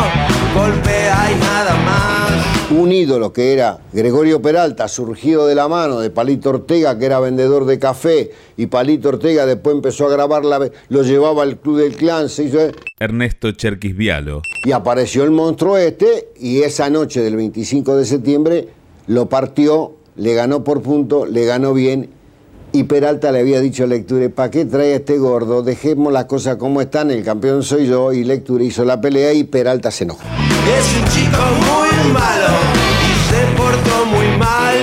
[0.54, 6.10] golpea y nada más un ídolo que era Gregorio Peralta, surgido de la mano de
[6.10, 10.70] Palito Ortega, que era vendedor de café, y Palito Ortega después empezó a grabar, la,
[10.88, 12.58] lo llevaba al Club del Clan, se hizo...
[12.98, 14.40] Ernesto Cherquis Vialo.
[14.64, 18.68] Y apareció el monstruo este, y esa noche del 25 de septiembre
[19.06, 22.08] lo partió, le ganó por punto, le ganó bien,
[22.72, 25.62] y Peralta le había dicho a Lecture, ¿para qué trae a este gordo?
[25.62, 29.44] Dejemos las cosas como están, el campeón soy yo, y Lecture hizo la pelea y
[29.44, 30.22] Peralta se enojó.
[30.66, 32.52] Es un chico muy malo
[33.04, 34.76] y se portó muy mal,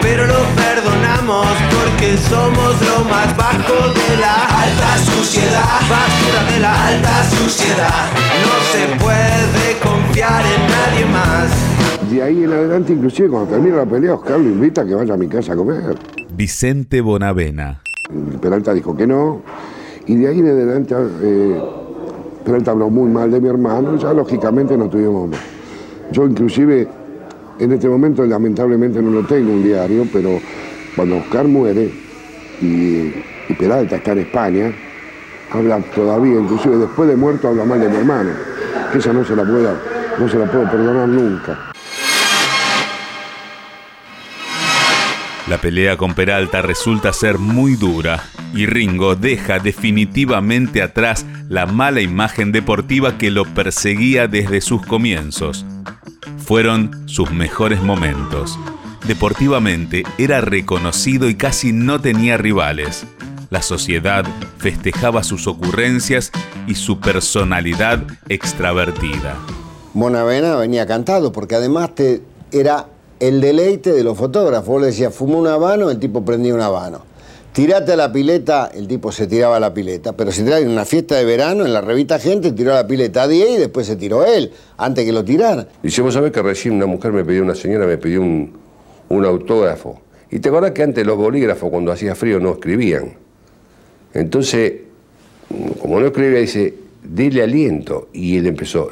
[0.00, 6.86] pero lo perdonamos porque somos lo más bajo de la alta suciedad, basura de la
[6.86, 8.06] alta suciedad.
[8.44, 11.50] No se puede confiar en nadie más.
[12.10, 15.14] De ahí en adelante, inclusive cuando termina la pelea, Oscar lo invita a que vaya
[15.14, 15.96] a mi casa a comer.
[16.32, 17.82] Vicente Bonavena.
[18.40, 19.42] Peralta dijo que no,
[20.06, 21.79] y de ahí en adelante eh,
[22.44, 25.40] Peralta habló muy mal de mi hermano, ya lógicamente no tuvimos más.
[26.10, 26.88] Yo inclusive
[27.58, 30.40] en este momento lamentablemente no lo tengo un diario, pero
[30.96, 31.90] cuando Oscar muere
[32.60, 33.12] y,
[33.58, 34.72] Peralta está en España,
[35.50, 38.30] habla todavía, inclusive después de muerto habla mal de mi hermano,
[38.92, 39.74] que esa no se la puedo,
[40.18, 41.69] no se la puedo perdonar nunca.
[45.50, 48.22] La pelea con Peralta resulta ser muy dura
[48.54, 55.66] y Ringo deja definitivamente atrás la mala imagen deportiva que lo perseguía desde sus comienzos.
[56.38, 58.56] Fueron sus mejores momentos.
[59.08, 63.04] Deportivamente era reconocido y casi no tenía rivales.
[63.50, 64.24] La sociedad
[64.58, 66.30] festejaba sus ocurrencias
[66.68, 69.36] y su personalidad extravertida.
[69.94, 72.86] Bonavena venía cantado porque además te, era
[73.20, 74.68] el deleite de los fotógrafos.
[74.68, 77.02] Vos le decías, fumó un habano, el tipo prendía un habano.
[77.52, 80.12] Tirate a la pileta, el tipo se tiraba a la pileta.
[80.12, 83.24] Pero si tiraba en una fiesta de verano, en la revista Gente, tiró la pileta
[83.24, 85.68] a 10 y después se tiró él, antes que lo tirara.
[85.84, 88.52] Si vos sabés que recién una mujer me pidió, una señora me pidió un,
[89.08, 90.00] un autógrafo.
[90.30, 93.14] Y te acordás que antes los bolígrafos cuando hacía frío no escribían.
[94.14, 94.74] Entonces,
[95.80, 98.08] como no escribía, dice, dile aliento.
[98.12, 98.90] Y él empezó,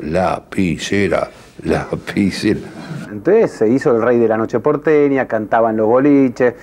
[1.64, 3.10] lapicera, lapicera.
[3.12, 6.54] Entonces se hizo el rey de la noche porteña, cantaban los boliches.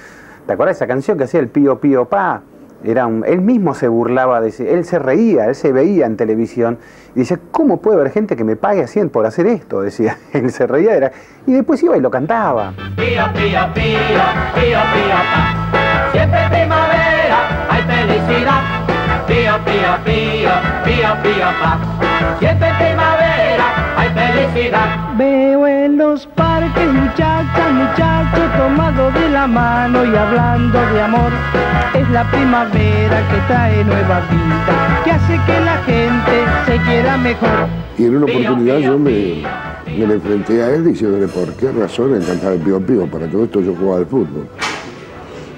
[0.45, 2.41] ¿Te acuerdas de esa canción que hacía el pío pío pa?
[2.83, 6.17] Era un- él mismo se burlaba de ese, él se reía, él se veía en
[6.17, 6.77] televisión
[7.15, 9.81] y dice, ¿cómo puede haber gente que me pague a 100 por hacer esto?
[9.81, 11.11] Decía, él se reía era,
[11.47, 12.73] y después iba y lo cantaba.
[12.95, 13.99] Pío, pío, pío,
[14.53, 16.11] pío, pío, pa.
[16.11, 18.61] Siempre primavera hay felicidad.
[19.27, 20.51] Pío, pío, pío,
[20.85, 21.79] pío, pío, pa.
[22.39, 23.14] Siempre primavera
[23.97, 25.13] hay felicidad.
[25.17, 31.31] Veo en los parques muchachas, muchachos tomados de la mano y hablando de amor.
[31.93, 37.67] Es la primavera que trae nueva vida, que hace que la gente se quiera mejor.
[37.97, 39.43] Y en una oportunidad yo me,
[39.97, 43.07] me le enfrenté a él diciéndole por qué razón él cantaba el pío pío.
[43.07, 44.47] Para todo esto yo jugaba al fútbol.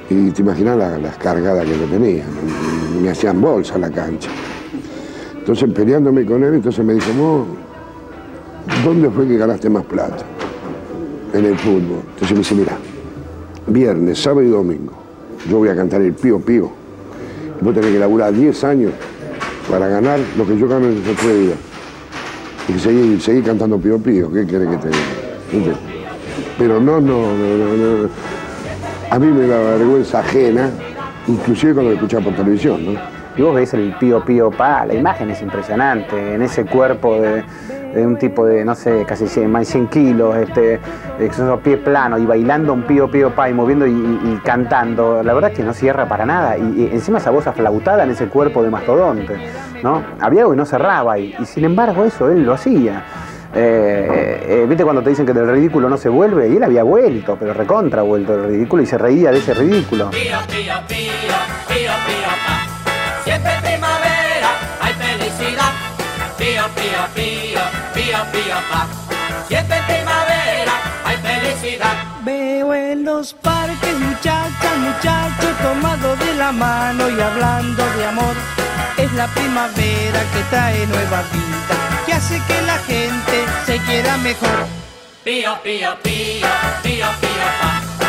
[0.10, 2.24] Y te imaginas la- las cargadas que yo tenía.
[2.96, 4.30] Me, me hacían bolsa la cancha.
[5.40, 7.48] Entonces peleándome con él, entonces me dijo, "Mo,
[8.84, 10.24] ¿dónde fue que ganaste más plata?
[11.34, 12.02] En el fútbol.
[12.14, 12.78] Entonces me dice, mira,
[13.68, 14.94] viernes, sábado y domingo,
[15.50, 16.72] yo voy a cantar el pío pío.
[17.62, 18.94] Vos tenés que laburar 10 años
[19.70, 21.58] para ganar lo que yo gano en esos tres días.
[22.70, 25.74] Y seguir, seguir cantando pío pío, ¿qué querés que te diga?
[26.58, 28.10] Pero no, no, no, no, no.
[29.10, 30.70] A mí me da vergüenza ajena,
[31.28, 33.00] inclusive cuando lo escuchaba por televisión, ¿no?
[33.38, 37.44] Y vos ves el pío pío pa, la imagen es impresionante, en ese cuerpo de,
[37.98, 40.80] de un tipo de, no sé, casi 100, más de 100 kilos, este,
[41.20, 45.52] esos pies planos y bailando un pío pío pa y moviendo y, cantando, la verdad
[45.52, 46.58] es que no cierra para nada.
[46.58, 49.36] Y, encima esa voz aflautada en ese cuerpo de mastodonte,
[49.82, 50.04] ¿no?
[50.20, 53.04] Había algo que no cerraba y, sin embargo eso él lo hacía.
[53.56, 56.50] Eh, eh, ¿Viste cuando te dicen que del ridículo no se vuelve?
[56.50, 60.12] Y él había vuelto, pero recontra vuelto del ridículo y se reía de ese ridículo.
[60.12, 60.74] Pío, pío,
[63.64, 64.50] primavera
[64.82, 65.88] hay felicidad.
[68.08, 68.88] Pío, pío, pa.
[69.48, 70.74] Siempre primavera
[71.06, 71.96] hay felicidad.
[72.24, 78.36] Veo en los parques muchachas, muchachos tomados de la mano y hablando de amor.
[78.98, 84.66] Es la primavera que trae nueva vida, que hace que la gente se quiera mejor.
[85.24, 86.48] Pío, pío, pío,
[86.84, 88.07] pío, pío, pa.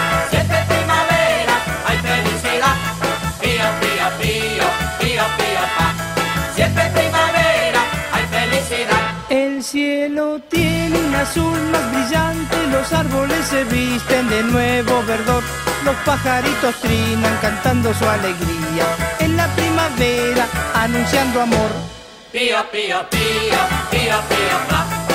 [11.19, 15.43] Azul más brillante, los árboles se visten de nuevo verdor,
[15.85, 18.87] los pajaritos trinan cantando su alegría.
[19.19, 21.71] En la primavera anunciando amor.
[22.33, 23.59] Pío, pío, pío,
[23.91, 25.08] pío, pío, pa.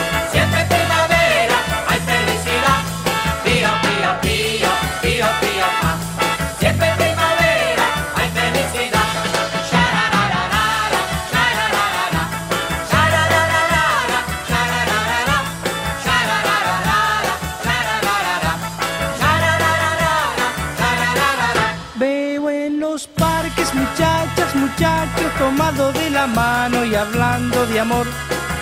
[26.23, 28.07] La mano y hablando de amor.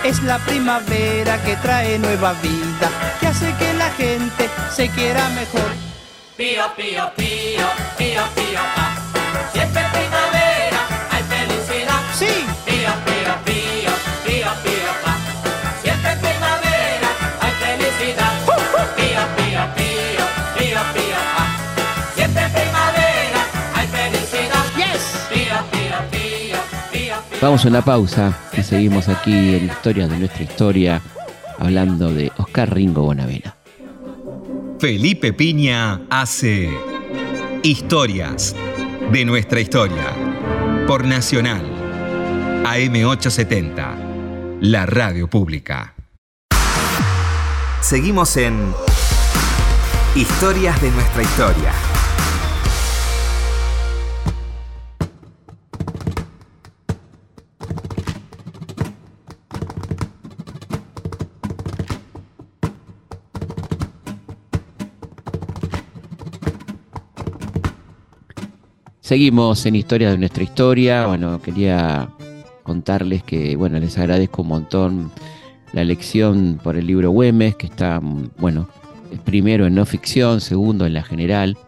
[0.02, 2.88] Es la primavera que trae nueva vida,
[3.20, 5.70] que hace que la gente se quiera mejor.
[6.36, 7.66] Pío, pío, pío,
[7.98, 8.88] pío, pío, pa.
[9.52, 10.80] Siempre primavera
[11.12, 12.00] hay felicidad.
[12.18, 12.51] Sí.
[27.42, 31.02] Vamos a una pausa y seguimos aquí en Historia de nuestra historia,
[31.58, 33.56] hablando de Oscar Ringo Bonavena.
[34.78, 36.70] Felipe Piña hace
[37.64, 38.54] Historias
[39.10, 40.12] de nuestra historia
[40.86, 41.66] por Nacional
[42.62, 45.94] AM870, la radio pública.
[47.80, 48.72] Seguimos en
[50.14, 51.91] Historias de nuestra historia.
[69.12, 71.06] Seguimos en Historia de nuestra historia.
[71.06, 72.08] Bueno, quería
[72.62, 75.12] contarles que, bueno, les agradezco un montón
[75.74, 78.00] la elección por el libro Güemes, que está,
[78.38, 78.70] bueno,
[79.22, 81.58] primero en no ficción, segundo en la general,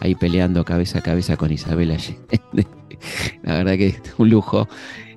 [0.00, 2.40] ahí peleando cabeza a cabeza con Isabel Allende.
[3.44, 4.66] la verdad que es un lujo.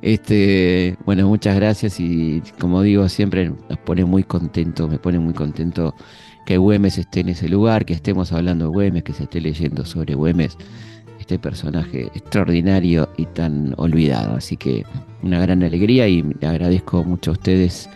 [0.03, 5.33] Este, bueno, muchas gracias y como digo, siempre nos pone muy contento, me pone muy
[5.33, 5.95] contento
[6.45, 9.83] que Güemes esté en ese lugar, que estemos hablando de Güemes, que se esté leyendo
[9.83, 10.59] sobre Güemes
[11.31, 14.35] este personaje extraordinario y tan olvidado.
[14.35, 14.85] Así que
[15.23, 17.89] una gran alegría y le agradezco mucho a ustedes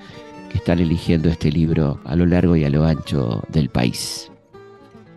[0.50, 4.32] que están eligiendo este libro a lo largo y a lo ancho del país.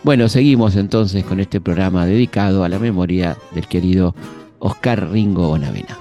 [0.04, 4.14] Bueno, seguimos entonces con este programa dedicado a la memoria del querido
[4.58, 5.96] Oscar Ringo Bonavena.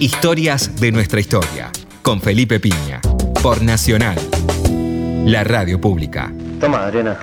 [0.00, 1.70] Historias de nuestra historia,
[2.02, 3.00] con Felipe Piña,
[3.40, 4.18] por Nacional,
[5.24, 6.32] la radio pública.
[6.58, 7.16] Toma, Adriana.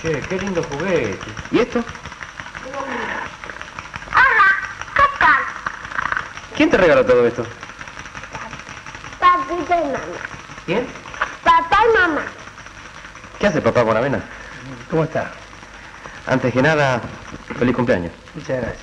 [0.00, 1.18] Qué, qué lindo juguete.
[1.52, 1.84] ¿Y esto?
[6.56, 7.44] ¿Quién te regaló todo esto?
[9.20, 9.98] Papita y mamá.
[10.64, 10.86] ¿Quién?
[11.44, 12.37] Papá y mamá.
[13.38, 14.20] ¿Qué hace papá Bonavena?
[14.90, 15.30] ¿Cómo está?
[16.26, 17.00] Antes que nada,
[17.58, 18.12] feliz cumpleaños.
[18.34, 18.78] Muchas gracias.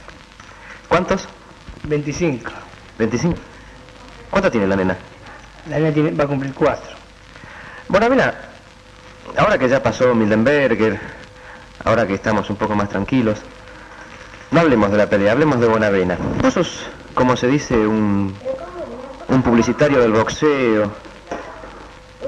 [0.87, 1.27] ¿Cuántos?
[1.83, 2.51] 25.
[2.99, 3.35] ¿25?
[4.29, 4.97] ¿Cuánto tiene la nena?
[5.69, 6.95] La nena tiene- va a cumplir 4.
[7.87, 8.33] Bonavena,
[9.37, 10.99] ahora que ya pasó Mildenberger,
[11.83, 13.39] ahora que estamos un poco más tranquilos,
[14.51, 16.17] no hablemos de la pelea, hablemos de Bonavena.
[16.41, 18.35] Vos sos, como se dice, un,
[19.27, 20.91] un publicitario del boxeo,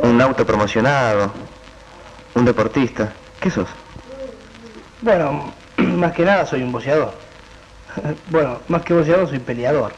[0.03, 1.31] un autopromocionado,
[2.37, 3.11] un deportista.
[3.39, 3.67] ¿Qué sos?
[5.01, 7.13] Bueno, más que nada soy un boxeador.
[8.29, 9.93] bueno, más que boxeador soy peleador.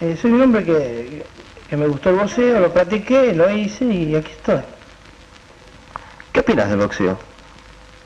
[0.00, 1.24] Eh, soy un hombre que,
[1.68, 4.60] que me gustó el boxeo, lo practiqué, lo hice y aquí estoy.
[6.32, 7.18] ¿Qué opinas del boxeo?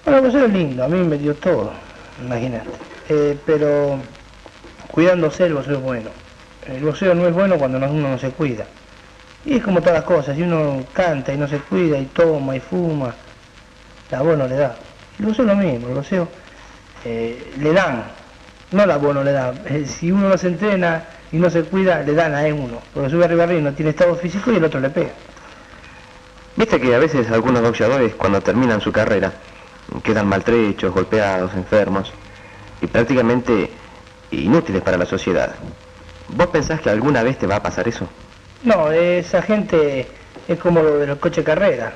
[0.05, 1.73] Bueno, el boxeo es lindo, a mí me dio todo,
[2.25, 2.71] imagínate.
[3.09, 3.99] Eh, pero
[4.91, 6.11] cuidándose el boxeo es bueno.
[6.67, 8.65] El boxeo no es bueno cuando no- uno no se cuida.
[9.45, 12.55] Y es como todas las cosas, si uno canta y no se cuida y toma
[12.55, 13.15] y fuma,
[14.11, 14.77] la voz no le da.
[15.19, 16.29] El boxeo lo mismo, el boxeo
[17.05, 18.05] eh, le dan,
[18.71, 19.53] no la voz no le da.
[19.67, 22.79] Eh, si uno no se entrena y no se cuida, le dan a uno.
[22.95, 25.11] Porque sube arriba arriba y no tiene estado físico y el otro le pega.
[26.55, 29.33] Viste que a veces algunos boxeadores cuando terminan su carrera
[30.03, 32.13] quedan maltrechos, golpeados, enfermos
[32.81, 33.71] y prácticamente
[34.31, 35.55] inútiles para la sociedad.
[36.29, 38.09] ¿Vos pensás que alguna vez te va a pasar eso?
[38.65, 40.07] No, esa gente
[40.47, 41.93] es como lo de los coches carrera.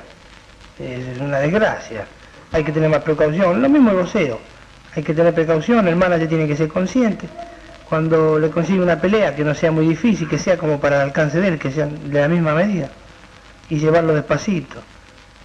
[0.79, 2.05] Es una desgracia.
[2.51, 3.61] Hay que tener más precaución.
[3.61, 4.39] Lo mismo el boxeo.
[4.97, 7.29] Hay que tener precaución, el manager tiene que ser consciente.
[7.87, 11.01] Cuando le consigue una pelea que no sea muy difícil, que sea como para el
[11.03, 12.89] alcance de él, que sea de la misma medida.
[13.69, 14.77] Y llevarlo despacito.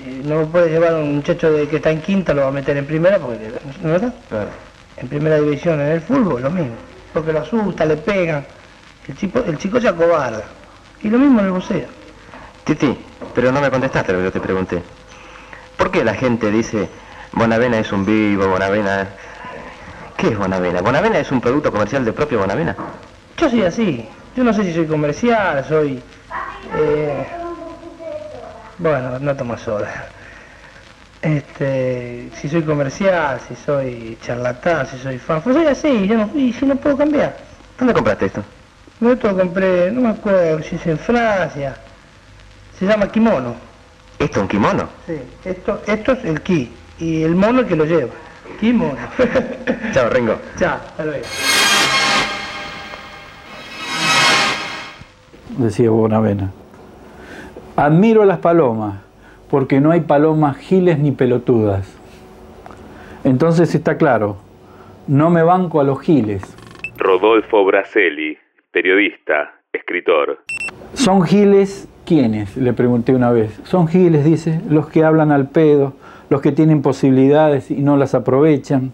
[0.00, 2.52] Eh, no puede llevar a un muchacho de que está en quinta, lo va a
[2.52, 4.14] meter en primera, porque, ¿no es verdad?
[4.96, 6.75] En primera división, en el fútbol, lo mismo.
[7.12, 8.46] Porque lo asusta, le pegan.
[9.06, 10.44] El chico, el chico se acobarda.
[11.03, 11.87] Y lo mismo en el boxeo.
[12.65, 12.96] Titi,
[13.35, 14.83] pero no me contestaste lo que yo te pregunté.
[15.77, 16.88] ¿Por qué la gente dice
[17.33, 19.09] Bonavena es un vivo, Bonavena...
[20.17, 20.81] ¿Qué es Bonavena?
[20.81, 22.77] ¿Bonavena es un producto comercial de propio Bonavena?
[23.37, 24.09] Yo soy así.
[24.37, 26.00] Yo no sé si soy comercial, soy...
[26.77, 27.27] eh,
[28.79, 30.07] bueno, no tomo soda.
[31.21, 36.31] Este, si soy comercial, si soy charlatán, si soy fan, pues soy así, yo no,
[36.35, 37.37] y si no puedo cambiar.
[37.79, 38.42] ¿Dónde compraste esto?
[39.03, 41.75] Lo compré, no me acuerdo si es en Francia.
[42.79, 43.57] Se llama kimono.
[44.17, 44.88] ¿Esto es un kimono?
[45.09, 46.73] Sí, esto, esto es el ki.
[47.00, 48.13] Y el mono que lo lleva.
[48.61, 48.94] Kimono.
[49.92, 50.37] Chao, Ringo.
[50.57, 51.25] Chao, hasta luego.
[55.59, 56.53] decía Bonavena.
[57.75, 59.00] Admiro a las palomas,
[59.50, 61.92] porque no hay palomas giles ni pelotudas.
[63.25, 64.37] Entonces está claro,
[65.09, 66.42] no me banco a los giles.
[66.96, 68.38] Rodolfo Braselli,
[68.73, 70.38] periodista, escritor.
[70.94, 72.56] ¿Son giles quiénes?
[72.56, 73.60] Le pregunté una vez.
[73.64, 75.92] Son giles, dice, los que hablan al pedo,
[76.31, 78.92] los que tienen posibilidades y no las aprovechan,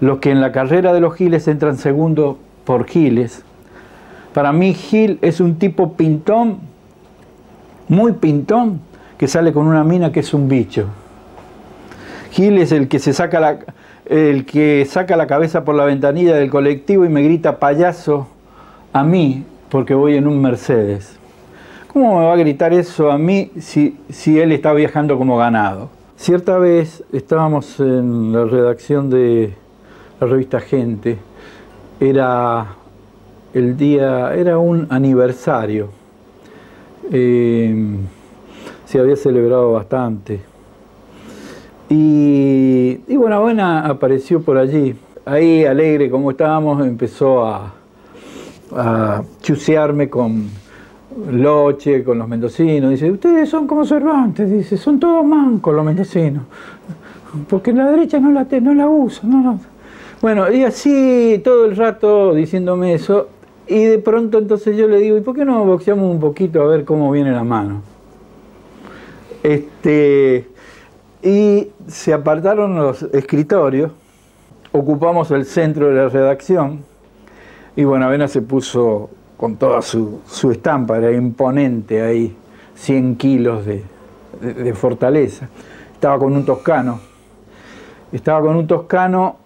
[0.00, 3.44] los que en la carrera de los giles entran segundo por giles.
[4.32, 6.58] Para mí Gil es un tipo pintón,
[7.88, 8.80] muy pintón,
[9.18, 10.88] que sale con una mina que es un bicho.
[12.30, 13.58] Gil es el que se saca la,
[14.04, 18.28] el que saca la cabeza por la ventanilla del colectivo y me grita payaso
[18.96, 21.18] a mí porque voy en un Mercedes.
[21.92, 25.90] ¿Cómo me va a gritar eso a mí si, si él está viajando como ganado?
[26.16, 29.52] Cierta vez estábamos en la redacción de
[30.18, 31.18] la revista Gente,
[32.00, 32.68] era
[33.52, 35.90] el día, era un aniversario,
[37.12, 37.98] eh,
[38.86, 40.40] se había celebrado bastante.
[41.90, 44.96] Y, y Buena apareció por allí.
[45.26, 47.75] Ahí, alegre como estábamos, empezó a,
[48.72, 50.48] a chusearme con
[51.30, 52.90] Loche, con los mendocinos.
[52.90, 56.44] Dice, ustedes son como Cervantes, dice, son todos mancos los mendocinos.
[57.48, 59.28] Porque la derecha no la, no la usa.
[59.28, 59.58] No
[60.20, 63.28] Bueno, y así todo el rato diciéndome eso.
[63.68, 66.66] Y de pronto entonces yo le digo, ¿y por qué no boxeamos un poquito a
[66.66, 67.82] ver cómo viene la mano?
[69.42, 70.48] Este,
[71.22, 73.90] y se apartaron los escritorios,
[74.72, 76.80] ocupamos el centro de la redacción
[77.76, 82.34] y Buenavena se puso con toda su, estampa, era imponente ahí,
[82.74, 83.84] 100 kilos de,
[84.74, 85.48] fortaleza.
[85.92, 87.00] Estaba con un toscano,
[88.12, 89.36] estaba con un toscano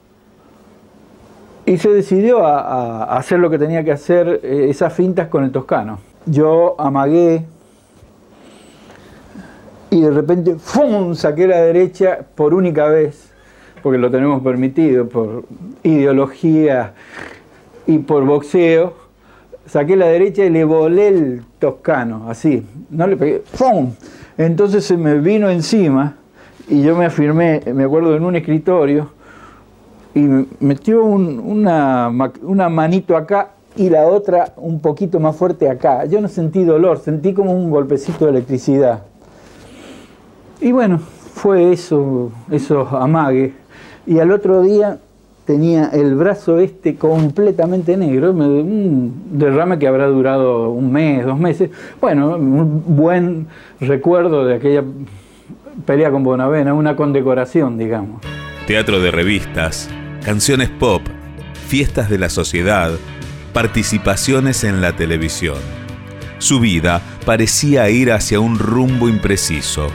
[1.66, 5.51] y se decidió a, hacer lo que tenía que hacer, eh, esas fintas con el
[5.51, 5.99] toscano.
[6.26, 7.45] Yo amagué
[9.91, 11.14] y de repente ¡fum!
[11.14, 13.33] saqué la derecha por única vez,
[13.83, 15.45] porque lo tenemos permitido por
[15.83, 16.95] ideología
[17.91, 18.93] y por boxeo.
[19.66, 23.93] Saqué la derecha y le volé el toscano, así, no le pegué, ¡fum!
[24.36, 26.16] Entonces se me vino encima
[26.68, 29.11] y yo me afirmé, me acuerdo, en un escritorio
[30.14, 30.26] y
[30.61, 32.11] metió una,
[32.43, 36.05] una manito acá y la otra un poquito más fuerte acá.
[36.07, 39.03] Yo no sentí dolor, sentí como un golpecito de electricidad.
[40.61, 43.53] Y bueno, fue eso, eso amague.
[44.07, 44.99] Y al otro día
[45.51, 51.70] tenía el brazo este completamente negro, un derrame que habrá durado un mes, dos meses.
[52.01, 53.48] Bueno, un buen
[53.80, 54.84] recuerdo de aquella
[55.84, 58.22] pelea con Bonavena, una condecoración, digamos.
[58.68, 59.90] Teatro de revistas,
[60.24, 61.03] canciones pop,
[61.66, 62.92] fiestas de la sociedad,
[63.53, 65.59] participaciones en la televisión.
[66.38, 69.88] Su vida parecía ir hacia un rumbo impreciso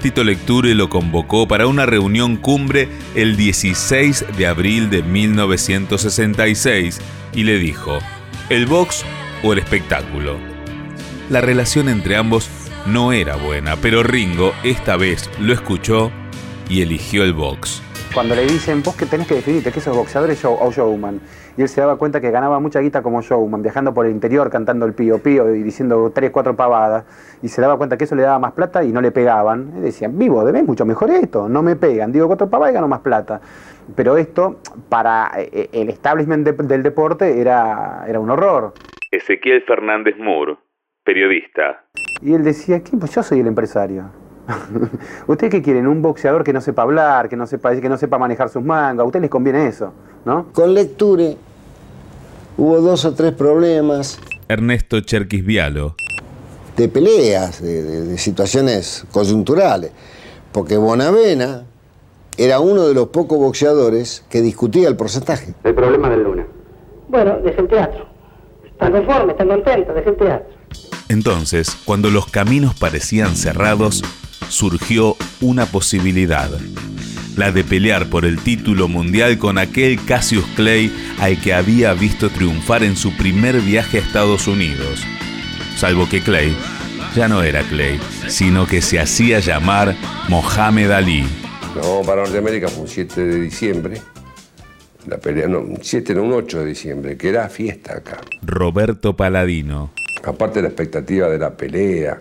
[0.00, 7.00] Tito Lecture lo convocó para una reunión cumbre el 16 de abril de 1966
[7.32, 7.98] y le dijo,
[8.48, 9.04] ¿el box
[9.42, 10.38] o el espectáculo?
[11.30, 12.48] La relación entre ambos
[12.86, 16.12] no era buena, pero Ringo esta vez lo escuchó
[16.68, 17.82] y eligió el box.
[18.16, 21.20] Cuando le dicen, vos que tenés que definirte, que sos boxeador o showman,
[21.54, 24.48] y él se daba cuenta que ganaba mucha guita como showman, viajando por el interior,
[24.48, 27.04] cantando el pío pío y diciendo tres, cuatro pavadas,
[27.42, 29.70] y se daba cuenta que eso le daba más plata y no le pegaban.
[29.76, 32.88] Y decían, vivo, debes mucho mejor esto, no me pegan, digo cuatro pavadas y gano
[32.88, 33.38] más plata.
[33.94, 38.72] Pero esto, para eh, eh, el establishment del deporte, era, era un horror.
[39.10, 40.56] Ezequiel Fernández Moore,
[41.04, 41.84] periodista.
[42.22, 42.96] Y él decía, ¿qué?
[42.96, 44.10] Pues yo soy el empresario.
[45.26, 45.86] ¿Ustedes qué quieren?
[45.86, 49.02] ¿Un boxeador que no sepa hablar, que no sepa, que no sepa manejar sus mangas?
[49.02, 49.92] ¿A ustedes les conviene eso?
[50.26, 50.46] ¿no?
[50.52, 51.36] Con Lecture
[52.58, 54.18] hubo dos o tres problemas.
[54.48, 55.94] Ernesto Cherquis Vialo.
[56.76, 59.92] De peleas, de, situaciones coyunturales.
[60.52, 61.64] Porque Bonavena
[62.36, 65.54] era uno de los pocos boxeadores que discutía el porcentaje.
[65.64, 66.46] El problema del Luna.
[67.08, 68.06] Bueno, es el teatro.
[68.64, 70.48] Están conformes, están contentos, es el teatro.
[71.08, 74.02] Entonces, cuando los caminos parecían cerrados,
[74.48, 76.50] surgió una posibilidad,
[77.36, 82.30] la de pelear por el título mundial con aquel Cassius Clay al que había visto
[82.30, 85.04] triunfar en su primer viaje a Estados Unidos.
[85.76, 86.56] Salvo que Clay
[87.14, 89.94] ya no era Clay, sino que se hacía llamar
[90.28, 91.24] Mohamed Ali.
[91.74, 94.00] No, para Norteamérica fue un 7 de diciembre.
[95.06, 98.20] La pelea, no, 7 no, un 8 de diciembre, que era fiesta acá.
[98.42, 99.92] Roberto Paladino.
[100.24, 102.20] Aparte de la expectativa de la pelea,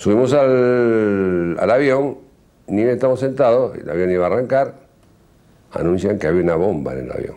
[0.00, 2.16] Subimos al, avión,
[2.68, 4.74] ni bien estamos sentados, el avión iba a arrancar,
[5.72, 7.36] anuncian que había una bomba en el avión.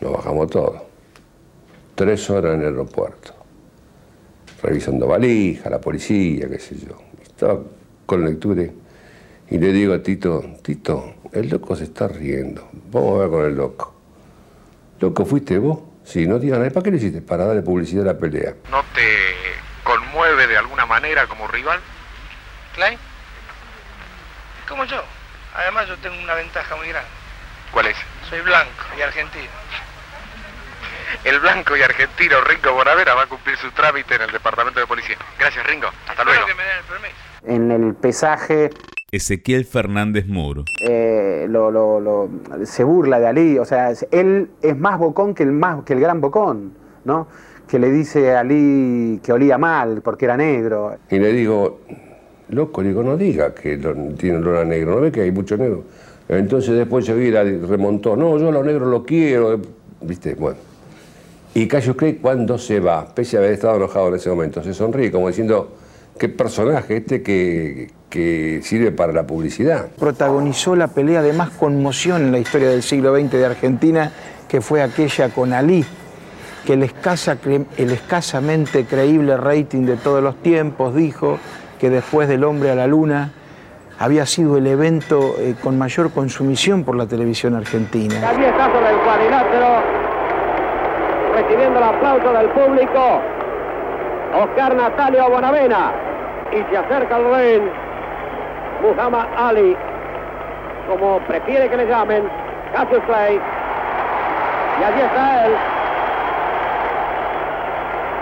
[0.00, 0.82] Nos bajamos todos.
[1.94, 3.34] Tres horas en el aeropuerto.
[4.64, 6.96] Revisando valija, la policía, qué sé yo.
[7.22, 7.60] Estaba
[8.04, 8.64] con lectura
[9.48, 12.68] Y le digo a Tito, Tito, el loco se está riendo.
[12.90, 13.94] Vamos a ver con el loco.
[14.98, 15.78] Loco, ¿fuiste vos?
[16.02, 17.22] Sí, no digan, ¿para qué lo hiciste?
[17.22, 18.56] Para darle publicidad a la pelea.
[18.72, 19.34] ¿No te
[19.84, 21.78] conmueve de alguna manera como rival?
[22.74, 22.98] Klein,
[24.68, 25.02] como yo.
[25.54, 27.08] Además yo tengo una ventaja muy grande.
[27.70, 27.96] ¿Cuál es?
[28.28, 29.48] Soy blanco y argentino.
[31.24, 34.86] El blanco y argentino Ringo Bonavera va a cumplir su trámite en el departamento de
[34.86, 35.16] policía.
[35.38, 35.88] Gracias, Ringo.
[36.08, 36.44] Hasta luego.
[36.46, 37.14] que me den el permiso.
[37.46, 38.70] En el pesaje
[39.12, 40.64] Ezequiel Fernández Muro.
[40.88, 42.28] eh, lo, lo- lo-
[42.66, 46.00] se burla de Ali, o sea, él es más bocón que el, más, que el
[46.00, 47.28] gran bocón, ¿no?
[47.68, 50.96] Que le dice a Ali que olía mal porque era negro.
[51.10, 51.80] Y le digo,
[52.50, 53.78] loco, digo, no diga que
[54.18, 55.84] tiene olor a negro, ¿no ve que hay mucho negro?
[56.28, 59.60] Entonces después seguida remontó, no, yo a los negros lo quiero,
[60.00, 60.34] ¿viste?
[60.34, 60.58] Bueno.
[61.54, 64.74] Y Cayo Clay cuando se va, pese a haber estado enojado en ese momento, se
[64.74, 65.72] sonríe como diciendo,
[66.18, 69.88] qué personaje este que, que sirve para la publicidad.
[69.98, 74.12] Protagonizó la pelea de más conmoción en la historia del siglo XX de Argentina,
[74.48, 75.84] que fue aquella con Ali,
[76.64, 81.38] que el, escasamente creíble rating de todos los tiempos dijo
[81.78, 83.30] que después del hombre a la luna
[83.98, 88.14] había sido el evento eh, con mayor consumición por la televisión argentina.
[88.28, 89.66] Allí está sobre el cuadrilátero,
[91.34, 93.20] recibiendo el aplauso del público,
[94.42, 95.92] Oscar Natalio Bonavena.
[96.52, 97.62] Y se acerca al ring
[98.82, 99.76] Muhammad Ali,
[100.88, 102.24] como prefiere que le llamen,
[102.74, 103.40] Cassius Clay.
[104.80, 105.52] Y allí está él.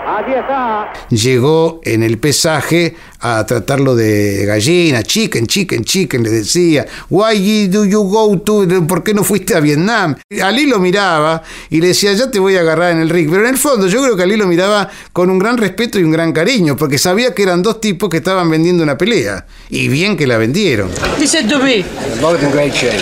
[0.05, 0.91] Allí está.
[1.09, 7.85] llegó en el pesaje a tratarlo de gallina, chicken, chicken, chicken, le decía, why do
[7.85, 10.15] you go to, ¿por qué no fuiste a Vietnam?
[10.43, 13.43] Ali lo miraba y le decía, ya te voy a agarrar en el ring, pero
[13.47, 16.11] en el fondo yo creo que Ali lo miraba con un gran respeto y un
[16.11, 20.17] gran cariño, porque sabía que eran dos tipos que estaban vendiendo una pelea, y bien
[20.17, 20.89] que la vendieron.
[21.17, 21.85] He said to me,
[22.21, 22.99] Both in great shape.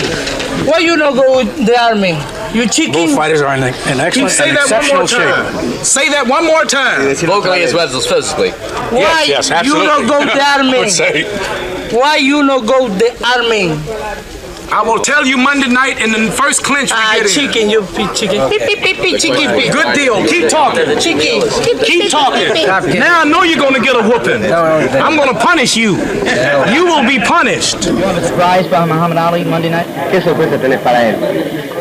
[0.68, 2.16] why you not go with the army?
[2.54, 2.94] You chicken?
[2.94, 5.30] Both fighters are in, in excellent Say and that one more exceptional shape.
[5.30, 5.84] time.
[5.84, 7.16] Say that one more time.
[7.16, 8.52] Vocally as well as physically.
[8.92, 11.96] Why Yes, yes, you not go the army?
[11.98, 13.72] Why you not go the army?
[14.72, 17.32] I will tell you Monday night in the first clinch we Ah, get in.
[17.32, 18.48] chicken, you beat chicken.
[18.50, 19.72] Beep, beep, beep, beep, chicken, beep.
[19.72, 20.16] Good deal.
[20.28, 20.88] Keep talking.
[21.00, 21.44] Chicken.
[21.84, 23.00] Keep talking.
[23.00, 24.44] Now I know you're going to get a whooping.
[24.48, 25.98] I'm going to punish you.
[26.72, 27.84] You will be punished.
[27.86, 29.88] You have a surprise by Muhammad Ali Monday night?
[30.12, 31.81] ¿Qué sorpresa tenés para él?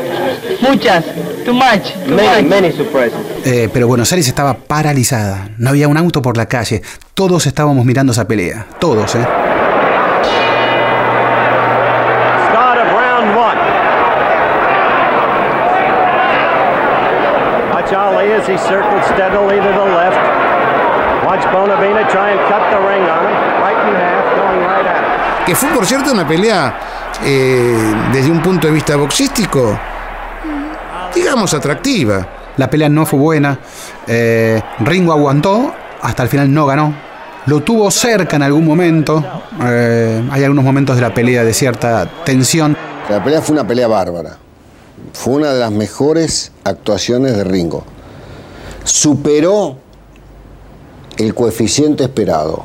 [0.61, 1.05] Muchas.
[1.45, 1.93] Too much.
[2.07, 2.51] Too Many, much.
[2.51, 3.19] many surprises.
[3.45, 6.83] Eh, pero Buenos Aires estaba paralizada, no había un auto por la calle,
[7.15, 9.27] todos estábamos mirando esa pelea, todos, ¿eh?
[12.51, 13.59] Start of round one.
[17.73, 20.21] Watch Ali as he circles steadily to the left.
[21.25, 23.37] Watch Bonavina try and cut the ring on him.
[23.63, 25.45] Right in half, going right at him.
[25.47, 26.75] Que fue, por cierto, una pelea
[27.25, 29.79] eh, desde un punto de vista boxístico,
[31.15, 32.29] digamos, atractiva.
[32.57, 33.59] La pelea no fue buena.
[34.07, 36.95] eh, Ringo aguantó, hasta el final no ganó.
[37.47, 39.25] Lo tuvo cerca en algún momento.
[39.65, 42.77] eh, hay algunos momentos de la pelea de cierta tensión.
[43.09, 44.37] La pelea fue una pelea bárbara.
[45.15, 47.85] Fue una de las mejores actuaciones de Ringo.
[48.85, 49.77] Superó
[51.17, 52.65] el coeficiente esperado.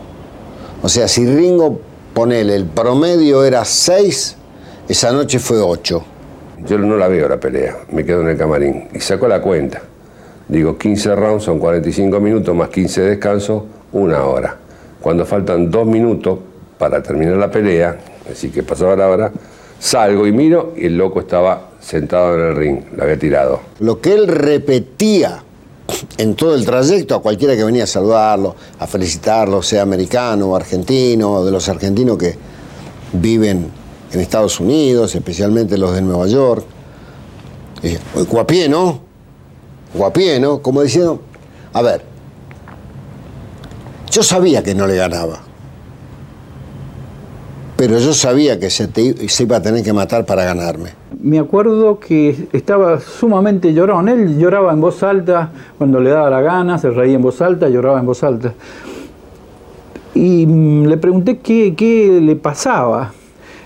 [0.82, 1.80] O sea, si Ringo,
[2.14, 4.36] ponele, el promedio era 6,
[4.88, 6.04] esa noche fue 8.
[6.66, 8.88] Yo no la veo la pelea, me quedo en el camarín.
[8.94, 9.82] Y saco la cuenta.
[10.48, 14.58] Digo, 15 rounds son 45 minutos más 15 de descanso, una hora.
[15.02, 16.40] Cuando faltan dos minutos
[16.78, 17.98] para terminar la pelea,
[18.32, 19.32] así que pasaba la hora,
[19.80, 23.60] salgo y miro y el loco estaba sentado en el ring, la había tirado.
[23.80, 25.44] Lo que él repetía
[26.18, 30.56] en todo el trayecto a cualquiera que venía a saludarlo, a felicitarlo, sea americano o
[30.56, 32.36] argentino, de los argentinos que
[33.14, 33.70] viven
[34.12, 36.66] en Estados Unidos, especialmente los de Nueva York.
[37.84, 38.00] Eh,
[38.30, 39.00] guapié, ¿no?
[39.94, 40.62] Guapié, ¿no?
[40.62, 41.22] Como diciendo,
[41.74, 42.02] a ver,
[44.12, 45.40] yo sabía que no le ganaba,
[47.78, 48.90] pero yo sabía que se,
[49.40, 50.92] iba a tener que matar para ganarme.
[51.22, 54.08] Me acuerdo que estaba sumamente llorón.
[54.08, 57.68] Él lloraba en voz alta cuando le daba la gana, se reía en voz alta,
[57.68, 58.54] lloraba en voz alta.
[60.14, 63.12] Y mm, le pregunté qué le pasaba.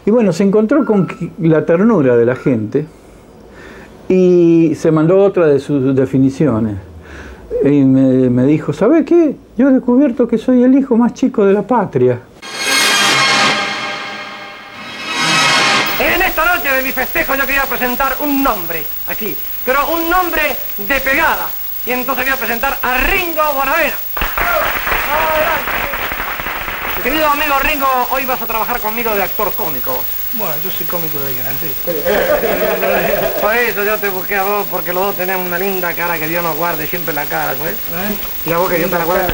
[0.05, 1.07] Y bueno, se encontró con
[1.39, 2.85] la ternura de la gente
[4.07, 6.75] y se mandó otra de sus definiciones.
[7.63, 9.35] Y me, dijo, ¿sabe qué?
[9.57, 12.19] Yo he descubierto que soy el hijo más chico de la patria.
[15.99, 19.35] En esta noche de mi festejo yo quería presentar un nombre aquí,
[19.65, 20.41] pero un nombre
[20.77, 21.47] de pegada.
[21.85, 23.95] Y entonces voy a presentar a Ringo Bonavena.
[27.03, 30.03] Querido amigo Ringo, hoy vas a trabajar conmigo de actor cómico.
[30.33, 31.73] Bueno, yo soy cómico de que nací.
[33.41, 36.27] Por eso yo te busqué a vos, porque los dos tenemos una linda cara que
[36.27, 37.75] Dios nos guarde siempre la cara, ¿sabes?
[38.45, 39.33] Y a vos que Dios te la guarde.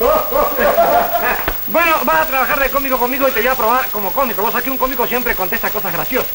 [1.70, 4.42] Bueno, vas a trabajar de cómico conmigo y te voy a probar como cómico.
[4.42, 6.32] Vos aquí un cómico siempre contesta cosas graciosas.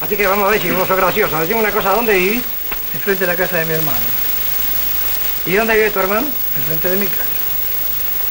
[0.00, 1.38] Así que vamos a ver si vos sos gracioso.
[1.38, 2.42] Decime una cosa, ¿dónde vivís?
[2.94, 3.98] Enfrente de la casa de mi hermano.
[5.44, 6.26] ¿Y dónde vive tu hermano?
[6.56, 7.22] Enfrente de mi casa.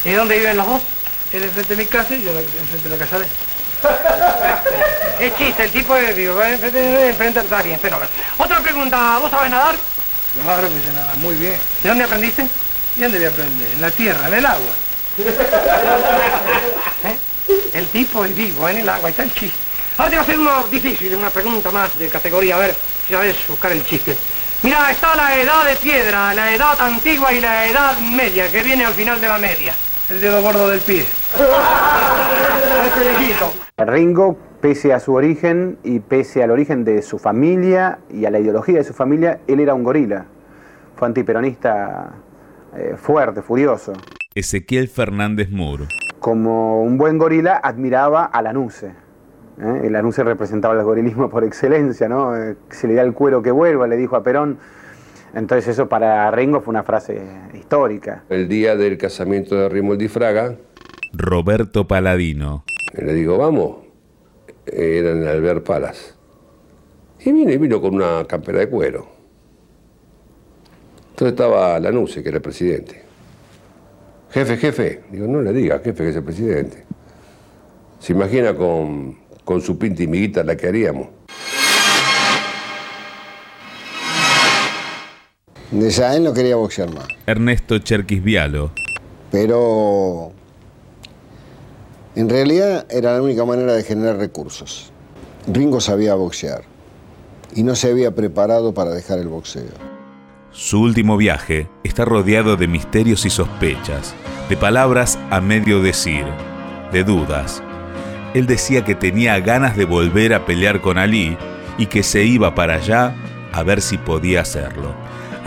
[0.05, 0.81] ¿Y dónde viven los dos?
[1.33, 3.31] Él enfrente de mi casa y yo la- enfrente de la casa de él.
[5.19, 8.09] Es chiste, el tipo de vivo, enfrente, enfrente, está bien, fenómeno.
[8.37, 9.75] Otra pregunta, ¿vos sabés nadar?
[10.41, 11.57] Claro que se nada, muy bien.
[11.83, 12.47] ¿De dónde aprendiste?
[12.95, 13.67] ¿Y dónde voy a aprender?
[13.73, 14.71] En la tierra, en el agua.
[17.03, 17.17] ¿Eh?
[17.73, 19.57] El tipo es vivo, en el agua, está el chiste.
[19.97, 22.75] Ahora te voy a hacer uno difícil, una pregunta más de categoría, a ver
[23.07, 24.15] si sabes buscar el chiste.
[24.61, 28.85] Mira, está la edad de piedra, la edad antigua y la edad media, que viene
[28.85, 29.75] al final de la media.
[30.09, 31.05] El dedo gordo del pie.
[33.77, 38.39] Ringo, pese a su origen y pese al origen de su familia y a la
[38.39, 40.25] ideología de su familia, él era un gorila.
[40.95, 42.09] Fue antiperonista
[42.75, 43.93] eh, fuerte, furioso.
[44.33, 45.85] Ezequiel Fernández Moore.
[46.19, 48.87] Como un buen gorila, admiraba a Lanuse.
[49.61, 49.81] ¿eh?
[49.83, 52.35] El Lanuse representaba el gorilismo por excelencia, ¿no?
[52.35, 54.57] Eh, Se le da el cuero que vuelva, le dijo a Perón.
[55.33, 57.21] Entonces eso para Ringo fue una frase
[57.53, 58.23] histórica.
[58.29, 60.55] El día del casamiento de Rimoldi Fraga,
[61.13, 62.63] Roberto Paladino.
[62.93, 63.77] le digo, vamos.
[64.65, 66.13] Era en el Albert Palace.
[67.19, 69.07] Y vino, y vino con una campera de cuero.
[71.11, 73.03] Entonces estaba Lanuse, que era el presidente.
[74.31, 75.03] Jefe, jefe.
[75.11, 76.85] Digo, no le diga, jefe, que es el presidente.
[77.99, 81.07] Se imagina con, con su pinta y miguita la que haríamos.
[85.71, 87.05] De Jaén no quería boxear más.
[87.27, 88.71] Ernesto Cherquis Vialo.
[89.31, 90.31] Pero
[92.15, 94.91] en realidad era la única manera de generar recursos.
[95.47, 96.63] Ringo sabía boxear
[97.55, 99.89] y no se había preparado para dejar el boxeo.
[100.51, 104.15] Su último viaje está rodeado de misterios y sospechas,
[104.49, 106.25] de palabras a medio decir,
[106.91, 107.61] de dudas.
[108.33, 111.37] Él decía que tenía ganas de volver a pelear con Ali
[111.77, 113.15] y que se iba para allá
[113.51, 114.93] a ver si podía hacerlo.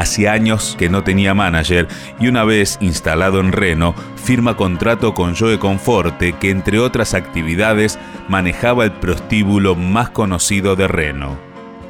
[0.02, 1.86] Hacía años que no tenía manager
[2.18, 8.00] y una vez instalado en Reno, firma contrato con Joe Conforte, que entre otras actividades
[8.26, 11.38] manejaba el prostíbulo más conocido de Reno,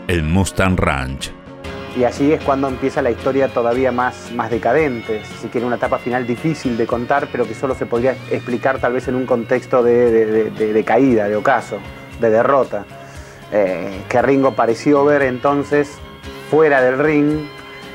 [0.08, 1.32] el Mustang Ranch.
[1.96, 5.96] Y allí es cuando empieza la historia todavía más, más decadente, si quiere una etapa
[5.96, 9.82] final difícil de contar, pero que solo se podría explicar tal vez en un contexto
[9.82, 11.78] de, caída, de ocaso,
[12.20, 12.84] de derrota.
[13.52, 15.96] Eh, que Ringo pareció ver entonces,
[16.50, 17.46] fuera del ring,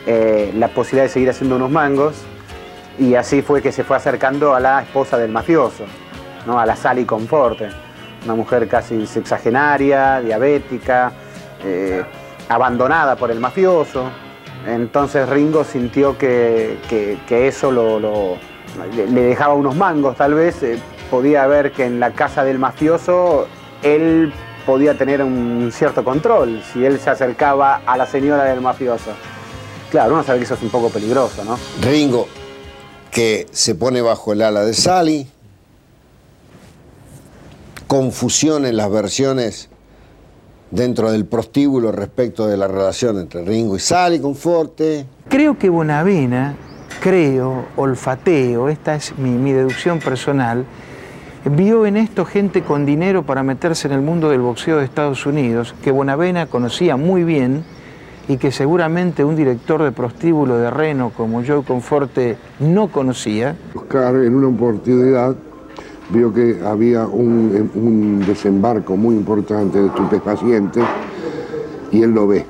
[0.08, 2.16] eh, la posibilidad de seguir haciendo unos mangos,
[2.97, 5.84] y así fue que se fue acercando a la esposa del mafioso,
[6.47, 6.60] ¿no?
[6.60, 7.70] a la Sally Conforte,
[8.26, 11.12] una mujer casi sexagenaria, diabética,
[11.64, 12.03] eh,
[12.49, 14.05] abandonada por el mafioso.
[14.66, 17.99] Entonces Ringo sintió que, que- eso lo,
[18.95, 20.64] le dejaba unos mangos, tal vez.
[20.64, 20.80] eh,
[21.12, 23.47] podía ver que en la casa del mafioso
[23.82, 24.34] él
[24.66, 29.12] podía tener un cierto control si él se acercaba a la señora del mafioso.
[29.92, 31.58] Claro, uno sabe que eso es un poco peligroso, ¿no?
[31.82, 32.28] Ringo,
[33.10, 35.28] que se pone bajo el ala de Sally,
[37.88, 39.70] confusión en las versiones
[40.72, 45.06] dentro del prostíbulo respecto de la relación entre Ringo y Sally Conforte.
[45.30, 46.56] Creo que Bonavena,
[47.02, 50.66] creo, olfateo, esta es mi, mi deducción personal,
[51.46, 55.26] vio en esto gente con dinero para meterse en el mundo del boxeo de Estados
[55.26, 57.64] Unidos, que Bonavena conocía muy bien
[58.28, 63.56] y que seguramente un director de prostíbulo de Reno como Joe Conforte no conocía.
[63.74, 65.36] Oscar en una oportunidad
[66.10, 70.84] vio que había un, un desembarco muy importante de estupefacientes
[71.92, 72.46] y él lo ve.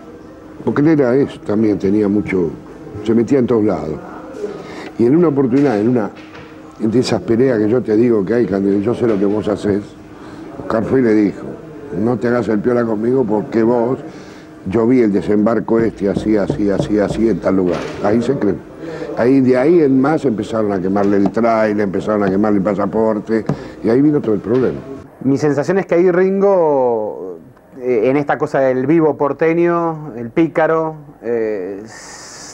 [0.63, 2.49] Porque él era eso, también tenía mucho,
[3.03, 3.97] se metía en todos lados.
[4.99, 6.11] Y en una oportunidad, en una
[6.79, 8.47] de esas peleas que yo te digo que hay,
[8.81, 9.83] yo sé lo que vos haces,
[10.59, 11.43] Oscar fue y le dijo,
[11.99, 13.99] no te hagas el piola conmigo porque vos,
[14.69, 17.79] yo vi el desembarco este así, así, así, así en tal lugar.
[18.03, 18.55] Ahí se cree.
[19.17, 23.45] Ahí, de ahí en más empezaron a quemarle el trailer, empezaron a quemarle el pasaporte,
[23.83, 24.79] y ahí vino todo el problema.
[25.23, 27.39] Mi sensación es que ahí Ringo,
[27.79, 31.81] eh, en esta cosa del vivo porteño, el pícaro, eh,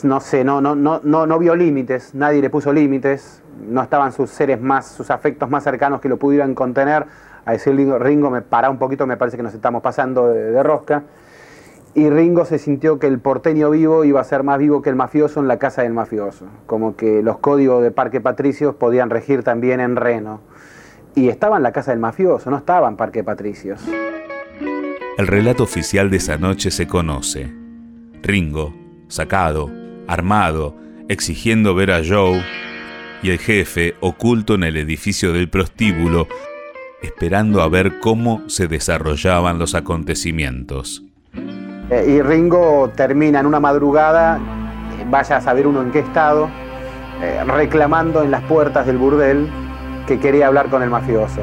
[0.04, 4.12] no sé, no, no, no, no, no vio límites, nadie le puso límites, no estaban
[4.12, 7.04] sus seres más, sus afectos más cercanos que lo pudieran contener.
[7.46, 11.02] A decir Ringo, me para un poquito, me parece que nos estamos pasando de rosca.
[11.96, 14.96] Y Ringo se sintió que el porteño vivo iba a ser más vivo que el
[14.96, 16.46] mafioso en la casa del mafioso.
[16.66, 20.40] Como que los códigos de Parque Patricios podían regir también en Reno.
[21.16, 23.80] y estaba en la casa del mafioso, no estaba en Parque Patricios.
[25.16, 27.52] El relato oficial de esa noche se conoce.
[28.20, 28.74] Ringo,
[29.06, 29.70] sacado,
[30.08, 30.74] armado,
[31.08, 32.42] exigiendo ver a Joe,
[33.22, 36.26] y el jefe, oculto en el edificio del prostíbulo,
[37.00, 41.04] esperando a ver cómo se desarrollaban los acontecimientos.
[41.90, 46.48] Eh, y Ringo termina en una madrugada, eh, vaya a saber uno en qué estado,
[47.22, 49.48] eh, reclamando en las puertas del burdel
[50.06, 51.42] que quería hablar con el mafioso.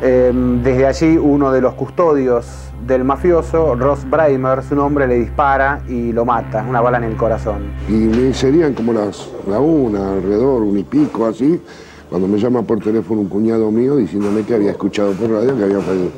[0.00, 5.80] Em, desde allí uno de los custodios del mafioso, Ross Breimer, su nombre le dispara
[5.88, 7.72] y lo mata, una bala en el corazón.
[7.88, 11.60] Y serían como las, la una, alrededor, un y pico, así,
[12.08, 15.64] cuando me llama por teléfono un cuñado mío diciéndome que había escuchado por radio que,
[15.64, 16.10] había, que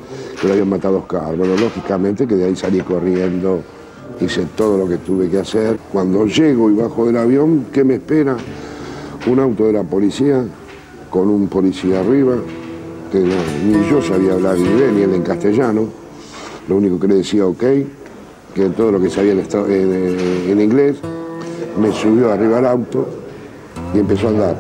[0.47, 1.37] lo habían matado a Oscar.
[1.37, 3.63] Bueno, lógicamente que de ahí salí corriendo,
[4.21, 5.79] hice todo lo que tuve que hacer.
[5.93, 8.37] Cuando llego y bajo del avión, ¿qué me espera?
[9.27, 10.45] Un auto de la policía,
[11.11, 12.37] con un policía arriba,
[13.13, 15.89] que ni yo sabía hablar inglés ni él en castellano,
[16.69, 17.65] lo único que le decía ok,
[18.55, 20.97] que todo lo que sabía en, inglés,
[21.81, 23.07] me subió arriba al auto
[23.95, 24.57] y empezó a andar.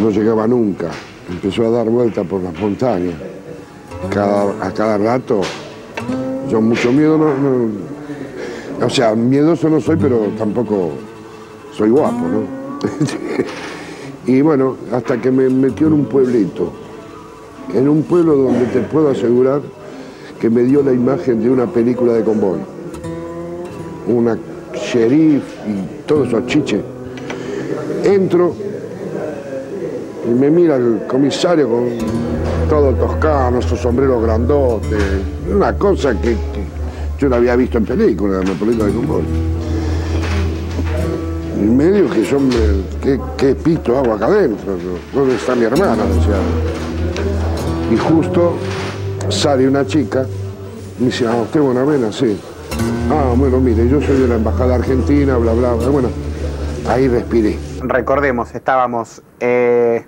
[0.00, 0.90] No llegaba nunca,
[1.28, 3.29] empezó a dar vueltas por las montañas.
[4.02, 5.40] A cada rato,
[6.48, 10.90] yo mucho miedo no, o sea, miedoso no soy, pero tampoco
[11.72, 12.42] soy guapo, ¿no?
[14.32, 16.72] y bueno, hasta que me metió en un pueblito
[17.74, 19.60] en un pueblo donde te puedo asegurar
[20.40, 22.58] que me dio la imagen de una película de convoy.
[24.08, 24.36] Una
[24.74, 26.80] sheriff y todos esos chiches.
[28.04, 28.54] Entro
[30.28, 31.88] y me mira el comisario con
[32.70, 34.96] todo toscano, su sombrero grandote,
[35.52, 36.36] una cosa que,
[37.18, 39.24] yo no había visto en película, en la película de convoy.
[41.58, 44.76] Y me que yo me, ¿qué, pito hago acá adentro?
[45.12, 46.04] ¿Dónde está mi hermana?
[47.90, 48.54] Y justo
[49.28, 50.24] sale una chica,
[51.00, 52.38] me dice, ah, usted vena, sí.
[53.10, 55.88] Ah, bueno, mire, yo soy de la Embajada Argentina, bla, bla, bla.
[55.88, 56.08] Bueno,
[56.88, 57.58] ahí respiré.
[57.82, 60.04] Recordemos, estábamos eh,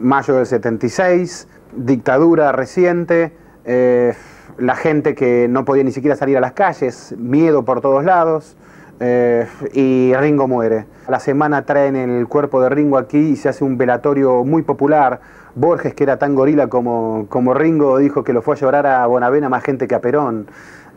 [0.00, 3.32] mayo del 76, dictadura reciente,
[3.64, 4.14] eh,
[4.58, 8.56] la gente que no podía ni siquiera salir a las calles, miedo por todos lados.
[9.00, 10.86] Eh, y Ringo muere.
[11.06, 15.20] La semana traen el cuerpo de Ringo aquí y se hace un velatorio muy popular
[15.54, 19.06] Borges, que era tan gorila como, como Ringo, dijo que lo fue a llorar a
[19.06, 20.48] Bonavena más gente que a Perón.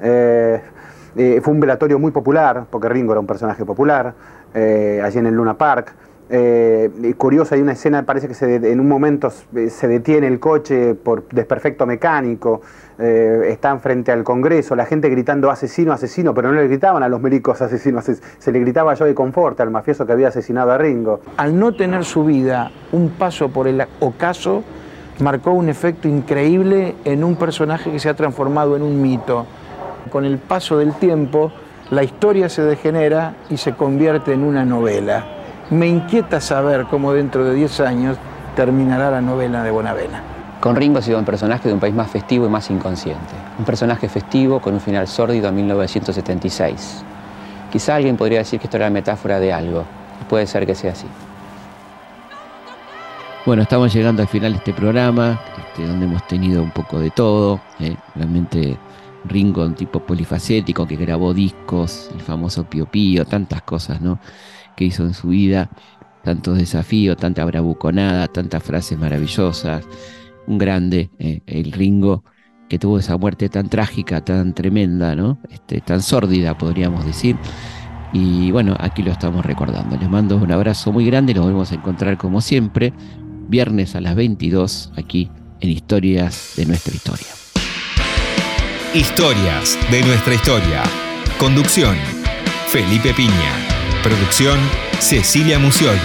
[0.01, 0.59] Eh,
[1.43, 4.15] fue un velatorio muy popular, porque Ringo era un personaje popular,
[4.53, 5.93] allí en el Luna Park.
[7.17, 11.85] Curioso, hay una escena, parece que en un momento se detiene el coche por desperfecto
[11.85, 12.61] mecánico,
[12.97, 17.21] están frente al Congreso, la gente gritando asesino, asesino, pero no le gritaban a los
[17.21, 21.19] milicos asesinos, se le gritaba a Joey Confort, al mafioso que había asesinado a Ringo.
[21.35, 24.63] Al no tener su vida un paso por el ocaso,
[25.19, 29.45] marcó un efecto increíble en un personaje que se ha transformado en un mito.
[30.09, 31.51] Con el paso del tiempo,
[31.89, 35.40] la historia se degenera y se convierte en una novela.
[35.71, 38.17] Me inquieta saber cómo dentro de 10 años
[38.57, 40.21] terminará la novela de Bonavena.
[40.59, 43.33] Con Ringo ha sido un personaje de un país más festivo y más inconsciente.
[43.57, 47.03] Un personaje festivo con un final sórdido en 1976.
[47.71, 49.85] Quizá alguien podría decir que esto era metáfora de algo.
[50.27, 51.07] puede ser que sea así.
[53.45, 57.11] Bueno, estamos llegando al final de este programa, este, donde hemos tenido un poco de
[57.11, 57.61] todo.
[57.79, 57.95] ¿eh?
[58.15, 58.77] Realmente
[59.23, 64.19] Ringo, un tipo polifacético que grabó discos, el famoso Pio Pío, tantas cosas ¿no?
[64.75, 65.69] Que hizo en su vida,
[66.23, 69.85] tantos desafíos, tanta bravuconada, tantas frases maravillosas
[70.47, 72.23] un grande, eh, el Ringo,
[72.69, 75.39] que tuvo esa muerte tan trágica, tan tremenda, ¿no?
[75.49, 77.35] Este, tan sórdida, podríamos decir.
[78.13, 79.97] Y bueno, aquí lo estamos recordando.
[79.97, 82.93] Les mando un abrazo muy grande, nos volvemos a encontrar como siempre,
[83.47, 87.27] viernes a las 22, aquí en Historias de nuestra historia.
[88.93, 90.83] Historias de nuestra historia.
[91.39, 91.95] Conducción,
[92.67, 93.60] Felipe Piña.
[94.03, 94.59] Producción,
[94.99, 95.99] Cecilia Musioli.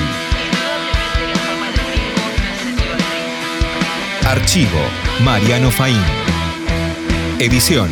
[4.26, 4.80] Archivo,
[5.24, 6.02] Mariano Faín.
[7.38, 7.88] Edición,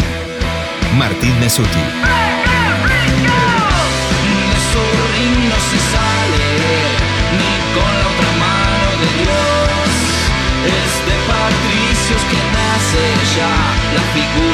[0.99, 1.49] Martín de
[9.23, 9.89] Dios.
[10.69, 13.05] Es de patricios que nace
[13.39, 13.55] ya
[13.95, 14.54] la figura